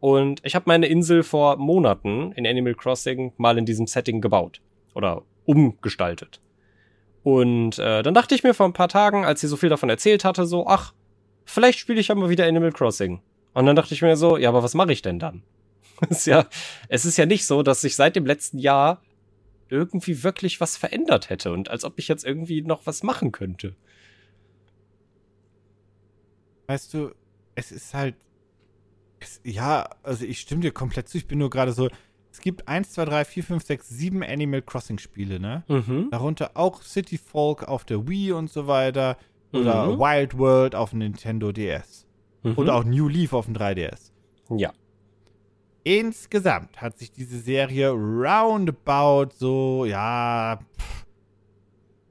[0.00, 4.60] Und ich habe meine Insel vor Monaten in Animal Crossing mal in diesem Setting gebaut.
[4.94, 6.40] Oder umgestaltet.
[7.22, 9.88] Und äh, dann dachte ich mir vor ein paar Tagen, als sie so viel davon
[9.88, 10.92] erzählt hatte, so, ach,
[11.44, 13.20] vielleicht spiele ich ja mal wieder Animal Crossing.
[13.58, 15.42] Und dann dachte ich mir so, ja, aber was mache ich denn dann?
[16.02, 16.46] es, ist ja,
[16.88, 19.02] es ist ja nicht so, dass sich seit dem letzten Jahr
[19.68, 23.74] irgendwie wirklich was verändert hätte und als ob ich jetzt irgendwie noch was machen könnte.
[26.68, 27.10] Weißt du,
[27.56, 28.14] es ist halt.
[29.18, 31.18] Es, ja, also ich stimme dir komplett zu.
[31.18, 31.88] Ich bin nur gerade so.
[32.30, 35.64] Es gibt 1, 2, 3, 4, 5, 6, 7 Animal Crossing Spiele, ne?
[35.66, 36.08] Mhm.
[36.12, 39.16] Darunter auch City Folk auf der Wii und so weiter.
[39.52, 39.98] Oder Mhm.
[39.98, 42.06] Wild World auf Nintendo DS.
[42.42, 42.54] Mhm.
[42.54, 44.12] Und auch New Leaf auf dem 3DS.
[44.56, 44.72] Ja.
[45.84, 51.06] Insgesamt hat sich diese Serie roundabout so, ja, pff,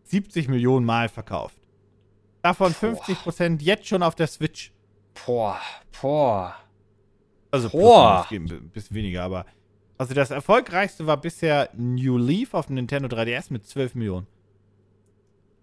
[0.06, 1.58] 70 Millionen Mal verkauft.
[2.42, 4.72] Davon 50% jetzt schon auf der Switch.
[5.26, 5.60] Boah,
[6.02, 6.56] boah.
[7.52, 8.26] Also Boah.
[8.28, 9.46] plus, ein bisschen weniger, aber.
[9.98, 14.28] Also das erfolgreichste war bisher New Leaf auf dem Nintendo 3DS mit 12 Millionen.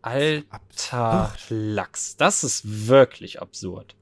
[0.03, 1.33] Alter.
[1.49, 2.17] Lachs.
[2.17, 3.97] Das ist wirklich absurd.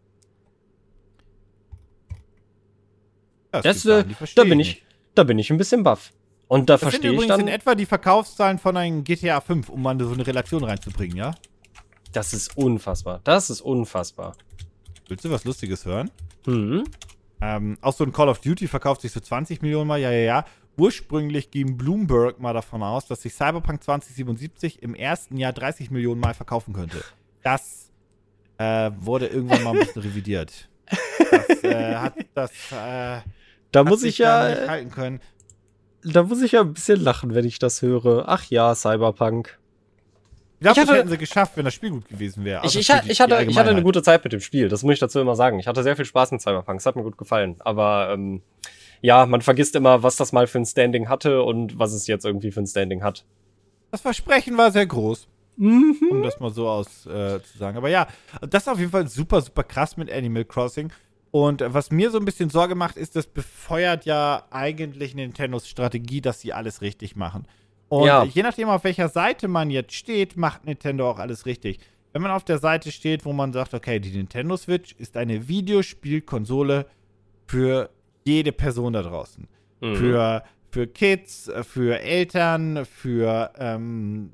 [3.53, 4.83] Das, äh, die verstehe da bin ich,
[5.15, 6.13] da bin ich ein bisschen baff.
[6.49, 9.41] Und da Das sind verstehe ich übrigens in dann, etwa die Verkaufszahlen von einem GTA
[9.41, 11.35] 5, um mal so eine Relation reinzubringen, ja?
[12.13, 13.21] das ist unfassbar.
[13.25, 14.37] Das ist unfassbar.
[15.09, 16.11] Willst du was Lustiges hören?
[16.47, 16.85] Mhm.
[17.41, 20.25] Ähm, auch so ein Call of Duty verkauft sich so 20 Millionen Mal, ja, ja,
[20.25, 20.45] ja.
[20.77, 26.21] Ursprünglich ging Bloomberg mal davon aus, dass sich Cyberpunk 2077 im ersten Jahr 30 Millionen
[26.21, 27.03] Mal verkaufen könnte.
[27.43, 27.91] Das
[28.59, 30.69] äh, wurde irgendwann mal ein bisschen revidiert.
[31.31, 33.21] Das äh, hat das äh,
[33.73, 35.21] Da hat muss ich ja, nicht halten können.
[36.05, 38.25] da muss ich ja ein bisschen lachen, wenn ich das höre.
[38.29, 39.59] Ach ja, Cyberpunk.
[40.61, 42.61] Ich glaube, das hätten sie geschafft, wenn das Spiel gut gewesen wäre.
[42.61, 44.85] Ich, Also ich, die- ich, hatte, ich hatte eine gute Zeit mit dem Spiel, das
[44.85, 45.59] muss ich dazu immer sagen.
[45.59, 47.57] Ich hatte sehr viel Spaß mit Cyberpunk, es hat mir gut gefallen.
[47.61, 48.43] Aber ähm,
[49.01, 52.25] ja, man vergisst immer, was das mal für ein Standing hatte und was es jetzt
[52.25, 53.25] irgendwie für ein Standing hat.
[53.91, 55.27] Das Versprechen war sehr groß.
[55.57, 55.97] Mhm.
[56.11, 57.77] um das mal so aus äh, zu sagen.
[57.77, 58.07] Aber ja,
[58.41, 60.91] das ist auf jeden Fall super, super krass mit Animal Crossing.
[61.33, 66.21] Und was mir so ein bisschen Sorge macht, ist, das befeuert ja eigentlich Nintendos Strategie,
[66.21, 67.47] dass sie alles richtig machen.
[67.89, 68.23] Und Ja.
[68.25, 71.81] je nachdem, auf welcher Seite man jetzt steht, macht Nintendo auch alles richtig.
[72.13, 75.49] Wenn man auf der Seite steht, wo man sagt, okay, die Nintendo Switch ist eine
[75.49, 76.87] Videospielkonsole
[77.47, 77.91] für
[78.25, 79.49] jede Person da draußen
[79.81, 79.97] Mhm.
[79.97, 84.31] für, für Kids, für Eltern, für ähm,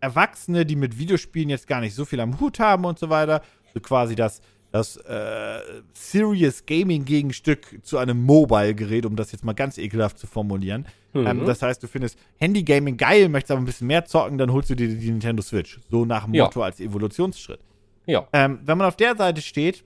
[0.00, 3.42] Erwachsene, die mit Videospielen jetzt gar nicht so viel am Hut haben und so weiter.
[3.74, 4.40] So quasi das,
[4.72, 5.60] das äh,
[5.92, 10.86] Serious Gaming Gegenstück zu einem Mobile-Gerät, um das jetzt mal ganz ekelhaft zu formulieren.
[11.12, 11.26] Mhm.
[11.26, 14.70] Ähm, das heißt, du findest Handy-Gaming geil, möchtest aber ein bisschen mehr zocken, dann holst
[14.70, 15.78] du dir die Nintendo Switch.
[15.90, 16.44] So nach dem Ja.
[16.44, 17.60] Motto als Evolutionsschritt.
[18.06, 18.26] ja.
[18.32, 19.84] Ähm, wenn man auf der Seite steht,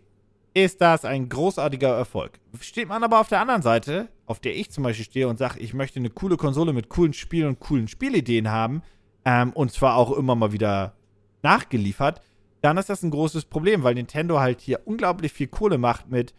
[0.55, 2.39] ist das ein großartiger Erfolg.
[2.61, 5.59] Steht man aber auf der anderen Seite, auf der ich zum Beispiel stehe und sage,
[5.61, 8.83] ich möchte eine coole Konsole mit coolen Spielen und coolen Spielideen haben,
[9.27, 10.95] ähm, und zwar auch immer mal wieder
[11.43, 12.23] nachgeliefert,
[12.61, 16.35] dann ist das ein großes Problem, weil Nintendo halt hier unglaublich viel Kohle macht mit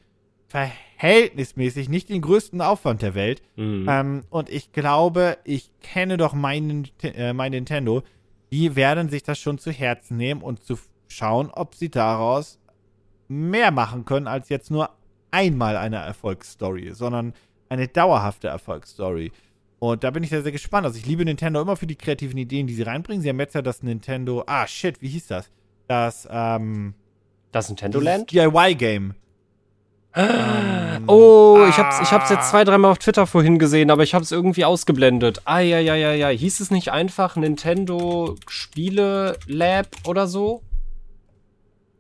[0.48, 3.42] verhältnismäßig nicht den größten Aufwand der Welt.
[3.56, 3.86] Mhm.
[3.90, 8.04] Ähm, und ich glaube, ich kenne doch meinen, äh, mein Nintendo.
[8.52, 12.60] Die werden sich das schon zu Herzen nehmen und zu schauen, ob sie daraus
[13.28, 14.90] mehr machen können als jetzt nur
[15.32, 17.34] einmal eine Erfolgsstory, sondern
[17.70, 19.32] eine dauerhafte Erfolgsstory.
[19.80, 20.86] Und da bin ich sehr, sehr gespannt.
[20.86, 23.22] Also ich liebe Nintendo immer für die kreativen Ideen, die sie reinbringen.
[23.22, 25.52] Sie haben jetzt ja das Nintendo, ah shit, wie hieß das?
[25.88, 26.94] Das, ähm,
[27.52, 28.32] Das Nintendo Land?
[28.32, 29.16] DIY-Game.
[31.06, 32.36] Oh, ich hab's, ich hab's Ah.
[32.36, 35.42] jetzt zwei, dreimal auf Twitter vorhin gesehen, aber ich hab's irgendwie ausgeblendet.
[35.46, 36.30] Ah, ja, ja, ja, ja.
[36.30, 40.64] Hieß es nicht einfach Nintendo Spiele Lab oder so?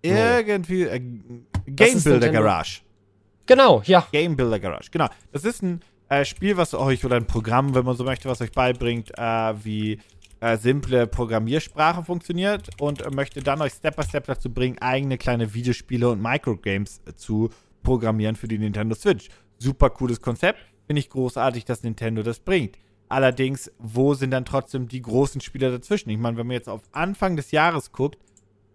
[0.01, 0.99] Irgendwie, äh,
[1.67, 2.29] Game Builder.
[2.29, 2.81] Garage.
[3.45, 4.07] Genau, ja.
[4.11, 4.89] Game Builder Garage.
[4.91, 5.07] Genau.
[5.31, 8.41] Das ist ein äh, Spiel, was euch, oder ein Programm, wenn man so möchte, was
[8.41, 9.99] euch beibringt, äh, wie
[10.39, 15.53] äh, simple Programmiersprache funktioniert und möchte dann euch Step by Step dazu bringen, eigene kleine
[15.53, 17.49] Videospiele und Microgames äh, zu
[17.83, 19.29] programmieren für die Nintendo Switch.
[19.57, 20.59] Super cooles Konzept.
[20.85, 22.77] Finde ich großartig, dass Nintendo das bringt.
[23.09, 26.09] Allerdings, wo sind dann trotzdem die großen Spieler dazwischen?
[26.09, 28.17] Ich meine, wenn man jetzt auf Anfang des Jahres guckt,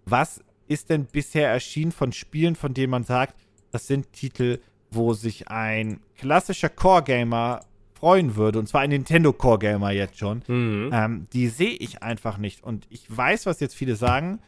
[0.05, 3.37] was ist denn bisher erschienen von Spielen, von denen man sagt,
[3.71, 4.59] das sind Titel,
[4.91, 7.61] wo sich ein klassischer Core-Gamer
[8.03, 10.91] freuen würde, und zwar ein Nintendo Core-Gamer jetzt schon, Mhm.
[10.93, 12.65] ähm, die sehe ich einfach nicht.
[12.65, 14.41] Und ich weiß, was jetzt viele sagen.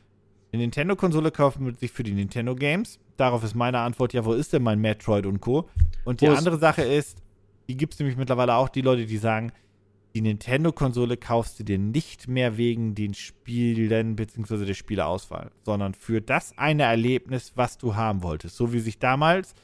[0.52, 2.98] Eine Nintendo-Konsole kaufen wir sich für die Nintendo-Games.
[3.16, 5.68] Darauf ist meine Antwort, ja, wo ist denn mein Metroid und Co.?
[6.04, 7.18] Und die andere Sache ist,
[7.68, 9.52] die gibt es nämlich mittlerweile auch die Leute, die sagen,
[10.16, 14.64] die Nintendo-Konsole kaufst du dir nicht mehr wegen den Spielen bzw.
[14.64, 18.56] der Spieleauswahl, sondern für das eine Erlebnis, was du haben wolltest.
[18.56, 19.54] So wie sich damals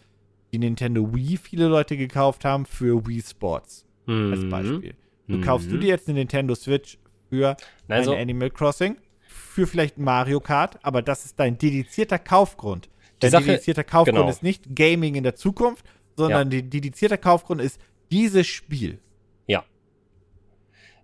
[0.52, 4.48] die Nintendo Wii viele Leute gekauft haben für Wii Sports als Mhm.
[4.50, 4.94] Beispiel.
[5.28, 5.42] Du Mhm.
[5.42, 6.98] kaufst du dir jetzt eine Nintendo Switch
[7.28, 7.56] für
[7.88, 12.88] Also, ein Animal Crossing, für vielleicht Mario Kart, aber das ist dein dedizierter Kaufgrund.
[13.20, 14.28] Dein Sache- dedizierter Kaufgrund genau.
[14.30, 15.84] ist nicht Gaming in der Zukunft,
[16.16, 17.80] sondern die dedizierter Kaufgrund ist
[18.10, 18.98] dieses Spiel.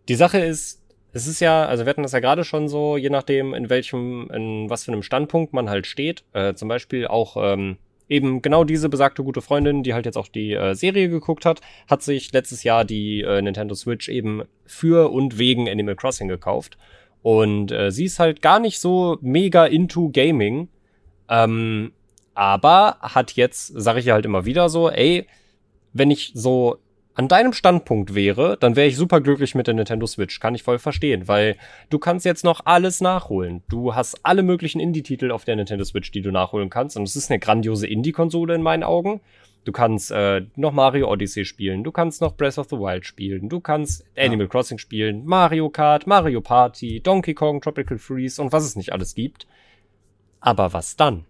[0.09, 0.83] Die Sache ist,
[1.13, 4.31] es ist ja, also wir hatten das ja gerade schon so, je nachdem, in welchem,
[4.31, 6.25] in was für einem Standpunkt man halt steht.
[6.33, 7.79] Äh, zum Beispiel auch ähm,
[8.09, 11.61] eben genau diese besagte gute Freundin, die halt jetzt auch die äh, Serie geguckt hat,
[11.89, 16.79] hat sich letztes Jahr die äh, Nintendo Switch eben für und wegen Animal Crossing gekauft.
[17.23, 20.69] Und äh, sie ist halt gar nicht so mega into Gaming.
[21.29, 21.93] Ähm,
[22.35, 25.27] aber hat jetzt, sage ich ihr halt immer wieder so, ey,
[25.93, 26.79] wenn ich so
[27.17, 30.39] an deinem Standpunkt wäre, dann wäre ich super glücklich mit der Nintendo Switch.
[30.39, 31.57] Kann ich voll verstehen, weil
[31.89, 33.63] du kannst jetzt noch alles nachholen.
[33.71, 36.95] Du hast alle möglichen Indie-Titel auf der Nintendo Switch, die du nachholen kannst.
[36.97, 39.23] Und es ist eine grandiose Indie-Konsole in meinen Augen.
[39.65, 43.49] Du kannst äh, noch Mario Odyssey spielen, du kannst noch Breath of the Wild spielen,
[43.49, 44.47] du kannst Animal ja.
[44.47, 49.17] Crossing spielen, Mario Kart, Mario Party, Donkey Kong, Tropical Freeze und was es nicht alles
[49.17, 49.49] gibt.
[50.39, 51.25] Aber was dann?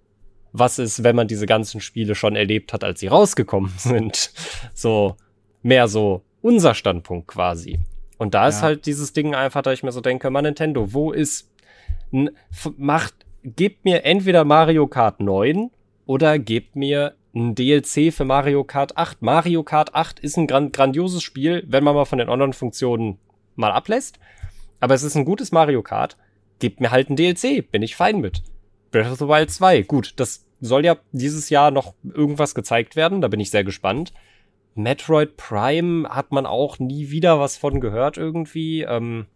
[0.53, 4.33] Was ist, wenn man diese ganzen Spiele schon erlebt hat, als sie rausgekommen sind?
[4.75, 5.17] So,
[5.67, 7.81] mehr so unser Standpunkt quasi.
[8.19, 11.13] Und da ist halt dieses Ding einfach, da ich mir so denke, man Nintendo, wo
[11.13, 11.51] ist,
[12.77, 15.71] macht, gebt mir entweder Mario Kart 9
[16.07, 19.21] oder gebt mir ein DLC für Mario Kart 8.
[19.21, 23.19] Mario Kart 8 ist ein grand grandioses Spiel, wenn man mal von den anderen Funktionen
[23.57, 24.19] mal ablässt.
[24.81, 26.17] Aber es ist ein gutes Mario Kart.
[26.61, 28.43] Gebt mir halt ein DLC, bin ich fein mit.
[28.93, 33.21] Breath of the Wild 2, gut, das soll ja dieses Jahr noch irgendwas gezeigt werden,
[33.21, 34.13] da bin ich sehr gespannt.
[34.77, 38.83] Metroid Prime hat man auch nie wieder was von gehört irgendwie.
[38.83, 39.27] Ähm,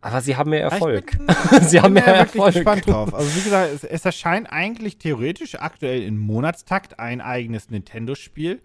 [0.00, 1.16] aber sie haben mehr Erfolg.
[1.18, 1.26] Bin,
[1.62, 2.48] sie haben mehr Erfolg.
[2.48, 3.14] Ich bin gespannt drauf.
[3.14, 8.56] Also wie gesagt, es, es, erscheint eigentlich theoretisch aktuell in Monatstakt ein eigenes Nintendo-Spiel.
[8.56, 8.60] Mhm.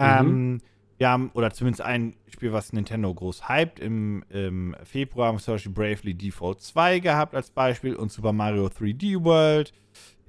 [0.00, 0.60] Ähm,
[0.98, 3.80] wir haben, oder zumindest ein Spiel, was Nintendo groß hypt.
[3.80, 8.32] Im, im Februar haben wir zum Beispiel Bravely Default 2 gehabt als Beispiel und Super
[8.32, 9.72] Mario 3D World.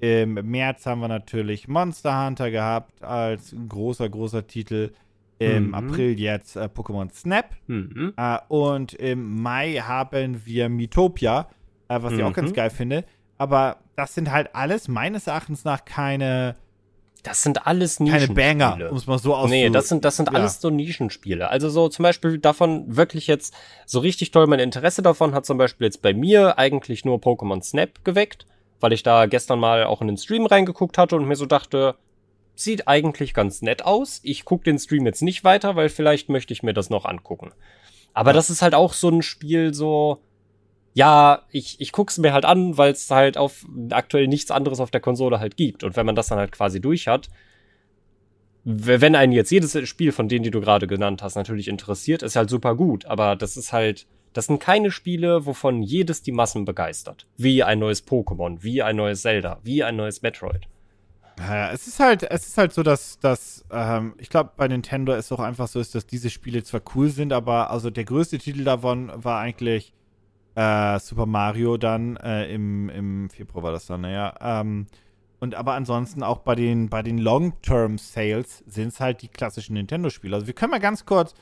[0.03, 4.91] Im März haben wir natürlich Monster Hunter gehabt als großer, großer Titel.
[5.39, 5.75] Im mhm.
[5.75, 7.51] April jetzt äh, Pokémon Snap.
[7.67, 8.13] Mhm.
[8.17, 11.47] Äh, und im Mai haben wir Miitopia,
[11.87, 12.19] äh, was mhm.
[12.19, 12.53] ich auch ganz mhm.
[12.53, 13.05] geil finde.
[13.37, 16.57] Aber das sind halt alles meines Erachtens nach keine.
[17.23, 18.35] Das sind alles Nischenspiele.
[18.35, 19.67] Keine Banger, um es mal so auszudrücken.
[19.67, 20.37] Nee, das sind, das sind ja.
[20.37, 21.47] alles so Nischenspiele.
[21.47, 25.57] Also so zum Beispiel davon wirklich jetzt so richtig toll mein Interesse davon hat zum
[25.57, 28.45] Beispiel jetzt bei mir eigentlich nur Pokémon Snap geweckt
[28.83, 31.95] weil ich da gestern mal auch in den Stream reingeguckt hatte und mir so dachte,
[32.53, 34.19] sieht eigentlich ganz nett aus.
[34.23, 37.53] Ich gucke den Stream jetzt nicht weiter, weil vielleicht möchte ich mir das noch angucken.
[38.13, 38.33] Aber ja.
[38.33, 40.21] das ist halt auch so ein Spiel, so,
[40.93, 44.91] ja, ich, ich guck's mir halt an, weil es halt auf aktuell nichts anderes auf
[44.91, 45.85] der Konsole halt gibt.
[45.85, 47.29] Und wenn man das dann halt quasi durch hat,
[48.65, 52.35] wenn einen jetzt jedes Spiel von denen, die du gerade genannt hast, natürlich interessiert, ist
[52.35, 53.05] halt super gut.
[53.05, 57.27] Aber das ist halt, das sind keine Spiele, wovon jedes die Massen begeistert.
[57.37, 60.67] Wie ein neues Pokémon, wie ein neues Zelda, wie ein neues Metroid.
[61.37, 65.13] Naja, es ist halt, es ist halt so, dass, dass ähm, ich glaube, bei Nintendo
[65.13, 68.37] es auch einfach so ist, dass diese Spiele zwar cool sind, aber also der größte
[68.37, 69.93] Titel davon war eigentlich
[70.55, 74.35] äh, Super Mario dann äh, im, im Februar war das dann, naja.
[74.41, 74.85] Ähm,
[75.39, 80.35] und aber ansonsten auch bei den, bei den Long-Term-Sales sind es halt die klassischen Nintendo-Spiele.
[80.35, 81.33] Also wir können mal ganz kurz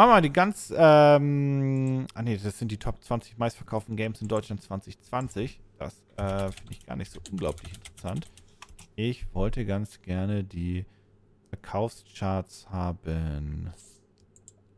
[0.00, 4.22] Machen wir mal die ganz, ähm, ah nee, das sind die Top 20 meistverkauften Games
[4.22, 5.60] in Deutschland 2020.
[5.78, 8.26] Das äh, finde ich gar nicht so unglaublich interessant.
[8.96, 10.86] Ich wollte ganz gerne die
[11.50, 13.70] Verkaufscharts haben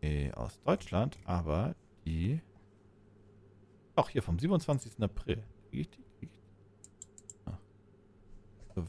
[0.01, 2.41] äh, aus Deutschland, aber die
[3.95, 5.01] doch hier vom 27.
[5.01, 5.45] April.
[5.73, 5.87] Die?
[7.45, 7.59] Ah.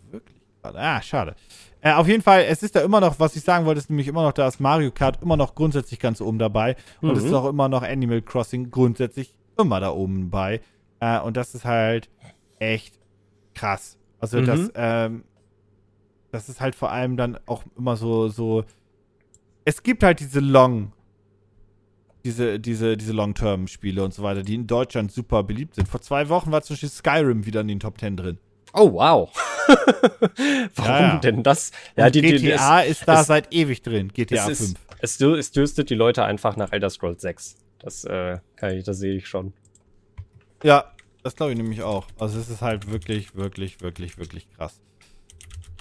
[0.10, 1.36] Wirklich Ah, schade.
[1.82, 4.08] Äh, auf jeden Fall, es ist da immer noch, was ich sagen wollte, ist nämlich
[4.08, 6.78] immer noch, da ist Mario Kart immer noch grundsätzlich ganz oben dabei.
[7.02, 7.10] Mhm.
[7.10, 10.62] Und es ist auch immer noch Animal Crossing grundsätzlich immer da oben bei.
[11.00, 12.10] Äh, und das ist halt
[12.60, 12.98] echt
[13.54, 13.98] krass.
[14.20, 14.46] Also mhm.
[14.46, 15.24] das, ähm,
[16.32, 18.64] das ist halt vor allem dann auch immer so, so.
[19.66, 20.94] Es gibt halt diese Long,
[22.24, 25.90] diese, diese, diese Long-Term-Spiele und so weiter, die in Deutschland super beliebt sind.
[25.90, 28.38] Vor zwei Wochen war zum Beispiel Skyrim wieder in den Top Ten drin.
[28.74, 29.30] Oh, wow.
[30.76, 31.20] Warum ja, ja.
[31.20, 31.72] denn das?
[31.96, 34.80] Ja, die, GTA die, es, ist da es, seit ewig drin, GTA es 5.
[35.00, 37.56] Es, es dürstet die Leute einfach nach Elder Scrolls 6.
[37.80, 38.40] Das äh,
[38.72, 39.54] ich, das sehe ich schon.
[40.64, 40.94] Ja,
[41.24, 42.08] das glaube ich nämlich auch.
[42.18, 44.80] Also es ist halt wirklich, wirklich, wirklich, wirklich krass.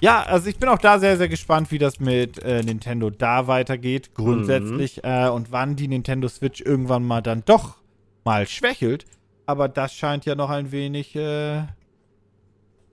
[0.01, 3.47] Ja, also ich bin auch da sehr, sehr gespannt, wie das mit äh, Nintendo da
[3.47, 4.97] weitergeht, grundsätzlich.
[4.97, 5.09] Mhm.
[5.09, 7.77] Äh, und wann die Nintendo Switch irgendwann mal dann doch
[8.25, 9.05] mal schwächelt.
[9.47, 11.63] Aber das scheint ja noch ein wenig äh,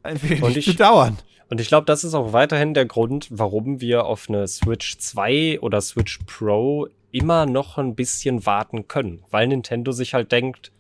[0.04, 1.18] ein wenig und ich, zu dauern.
[1.50, 5.60] Und ich glaube, das ist auch weiterhin der Grund, warum wir auf eine Switch 2
[5.62, 10.72] oder Switch Pro immer noch ein bisschen warten können, weil Nintendo sich halt denkt,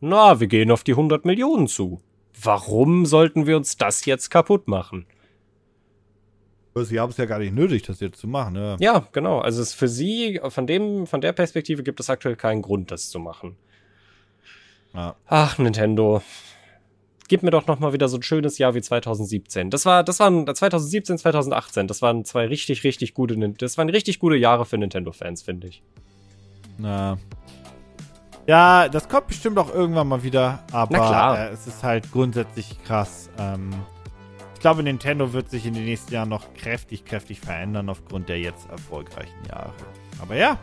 [0.00, 2.00] na, wir gehen auf die 100 Millionen zu.
[2.40, 5.06] Warum sollten wir uns das jetzt kaputt machen?
[6.74, 8.54] Sie haben es ja gar nicht nötig, das jetzt zu machen.
[8.54, 9.40] Ja, ja genau.
[9.40, 13.10] Also es für Sie, von, dem, von der Perspektive gibt es aktuell keinen Grund, das
[13.10, 13.56] zu machen.
[14.94, 15.16] Ja.
[15.26, 16.22] Ach, Nintendo
[17.28, 19.70] gib mir doch noch mal wieder so ein schönes Jahr wie 2017.
[19.70, 21.86] Das war, das waren 2017, 2018.
[21.86, 25.82] Das waren zwei richtig, richtig gute, das waren richtig gute Jahre für Nintendo-Fans, finde ich.
[26.78, 27.18] Na.
[28.46, 30.96] Ja, das kommt bestimmt auch irgendwann mal wieder, aber
[31.38, 33.28] äh, es ist halt grundsätzlich krass.
[33.38, 33.70] Ähm,
[34.54, 38.40] Ich glaube, Nintendo wird sich in den nächsten Jahren noch kräftig, kräftig verändern aufgrund der
[38.40, 39.74] jetzt erfolgreichen Jahre.
[40.20, 40.58] Aber ja.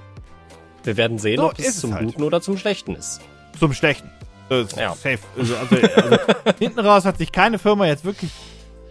[0.83, 2.05] Wir werden sehen, so ob es zum halt.
[2.05, 3.21] Guten oder zum Schlechten ist.
[3.59, 4.09] Zum Schlechten.
[4.49, 4.93] Äh, ja.
[4.93, 5.19] Safe.
[5.37, 6.17] Also, also, also
[6.59, 8.31] hinten raus hat sich keine Firma jetzt wirklich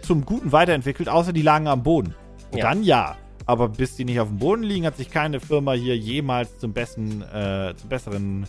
[0.01, 2.15] zum Guten weiterentwickelt, außer die lagen am Boden.
[2.53, 2.69] Ja.
[2.69, 3.17] Dann ja.
[3.47, 6.73] Aber bis die nicht auf dem Boden liegen, hat sich keine Firma hier jemals zum,
[6.73, 8.47] besten, äh, zum besseren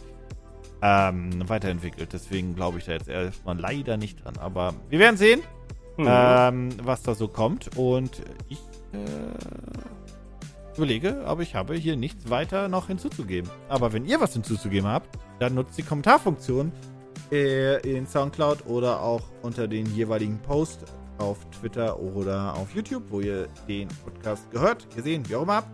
[0.83, 2.13] ähm, weiterentwickelt.
[2.13, 4.39] Deswegen glaube ich da jetzt erstmal leider nicht dran.
[4.39, 5.41] Aber wir werden sehen,
[5.99, 6.07] mhm.
[6.09, 7.77] ähm, was da so kommt.
[7.77, 8.59] Und ich
[8.93, 13.51] äh, überlege, aber ich habe hier nichts weiter noch hinzuzugeben.
[13.69, 16.73] Aber wenn ihr was hinzuzugeben habt, dann nutzt die Kommentarfunktion
[17.31, 20.85] in Soundcloud oder auch unter den jeweiligen Post
[21.19, 25.69] auf Twitter oder auf YouTube, wo ihr den Podcast gehört, gesehen, wie auch immer habt.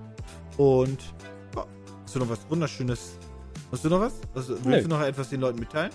[0.56, 0.98] Und
[1.56, 1.64] oh,
[2.04, 3.18] hast du noch was Wunderschönes?
[3.70, 4.14] Hast du noch was?
[4.34, 4.82] was willst nee.
[4.82, 5.90] du noch etwas den Leuten mitteilen?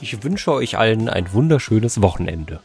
[0.00, 2.60] Ich wünsche euch allen ein wunderschönes Wochenende.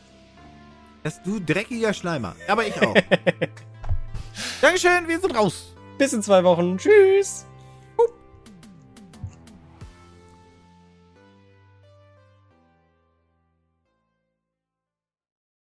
[1.04, 2.36] Das du dreckiger Schleimer.
[2.48, 2.94] Aber ich auch.
[4.62, 5.74] Dankeschön, wir sind raus.
[5.98, 6.78] Bis in zwei Wochen.
[6.78, 7.46] Tschüss.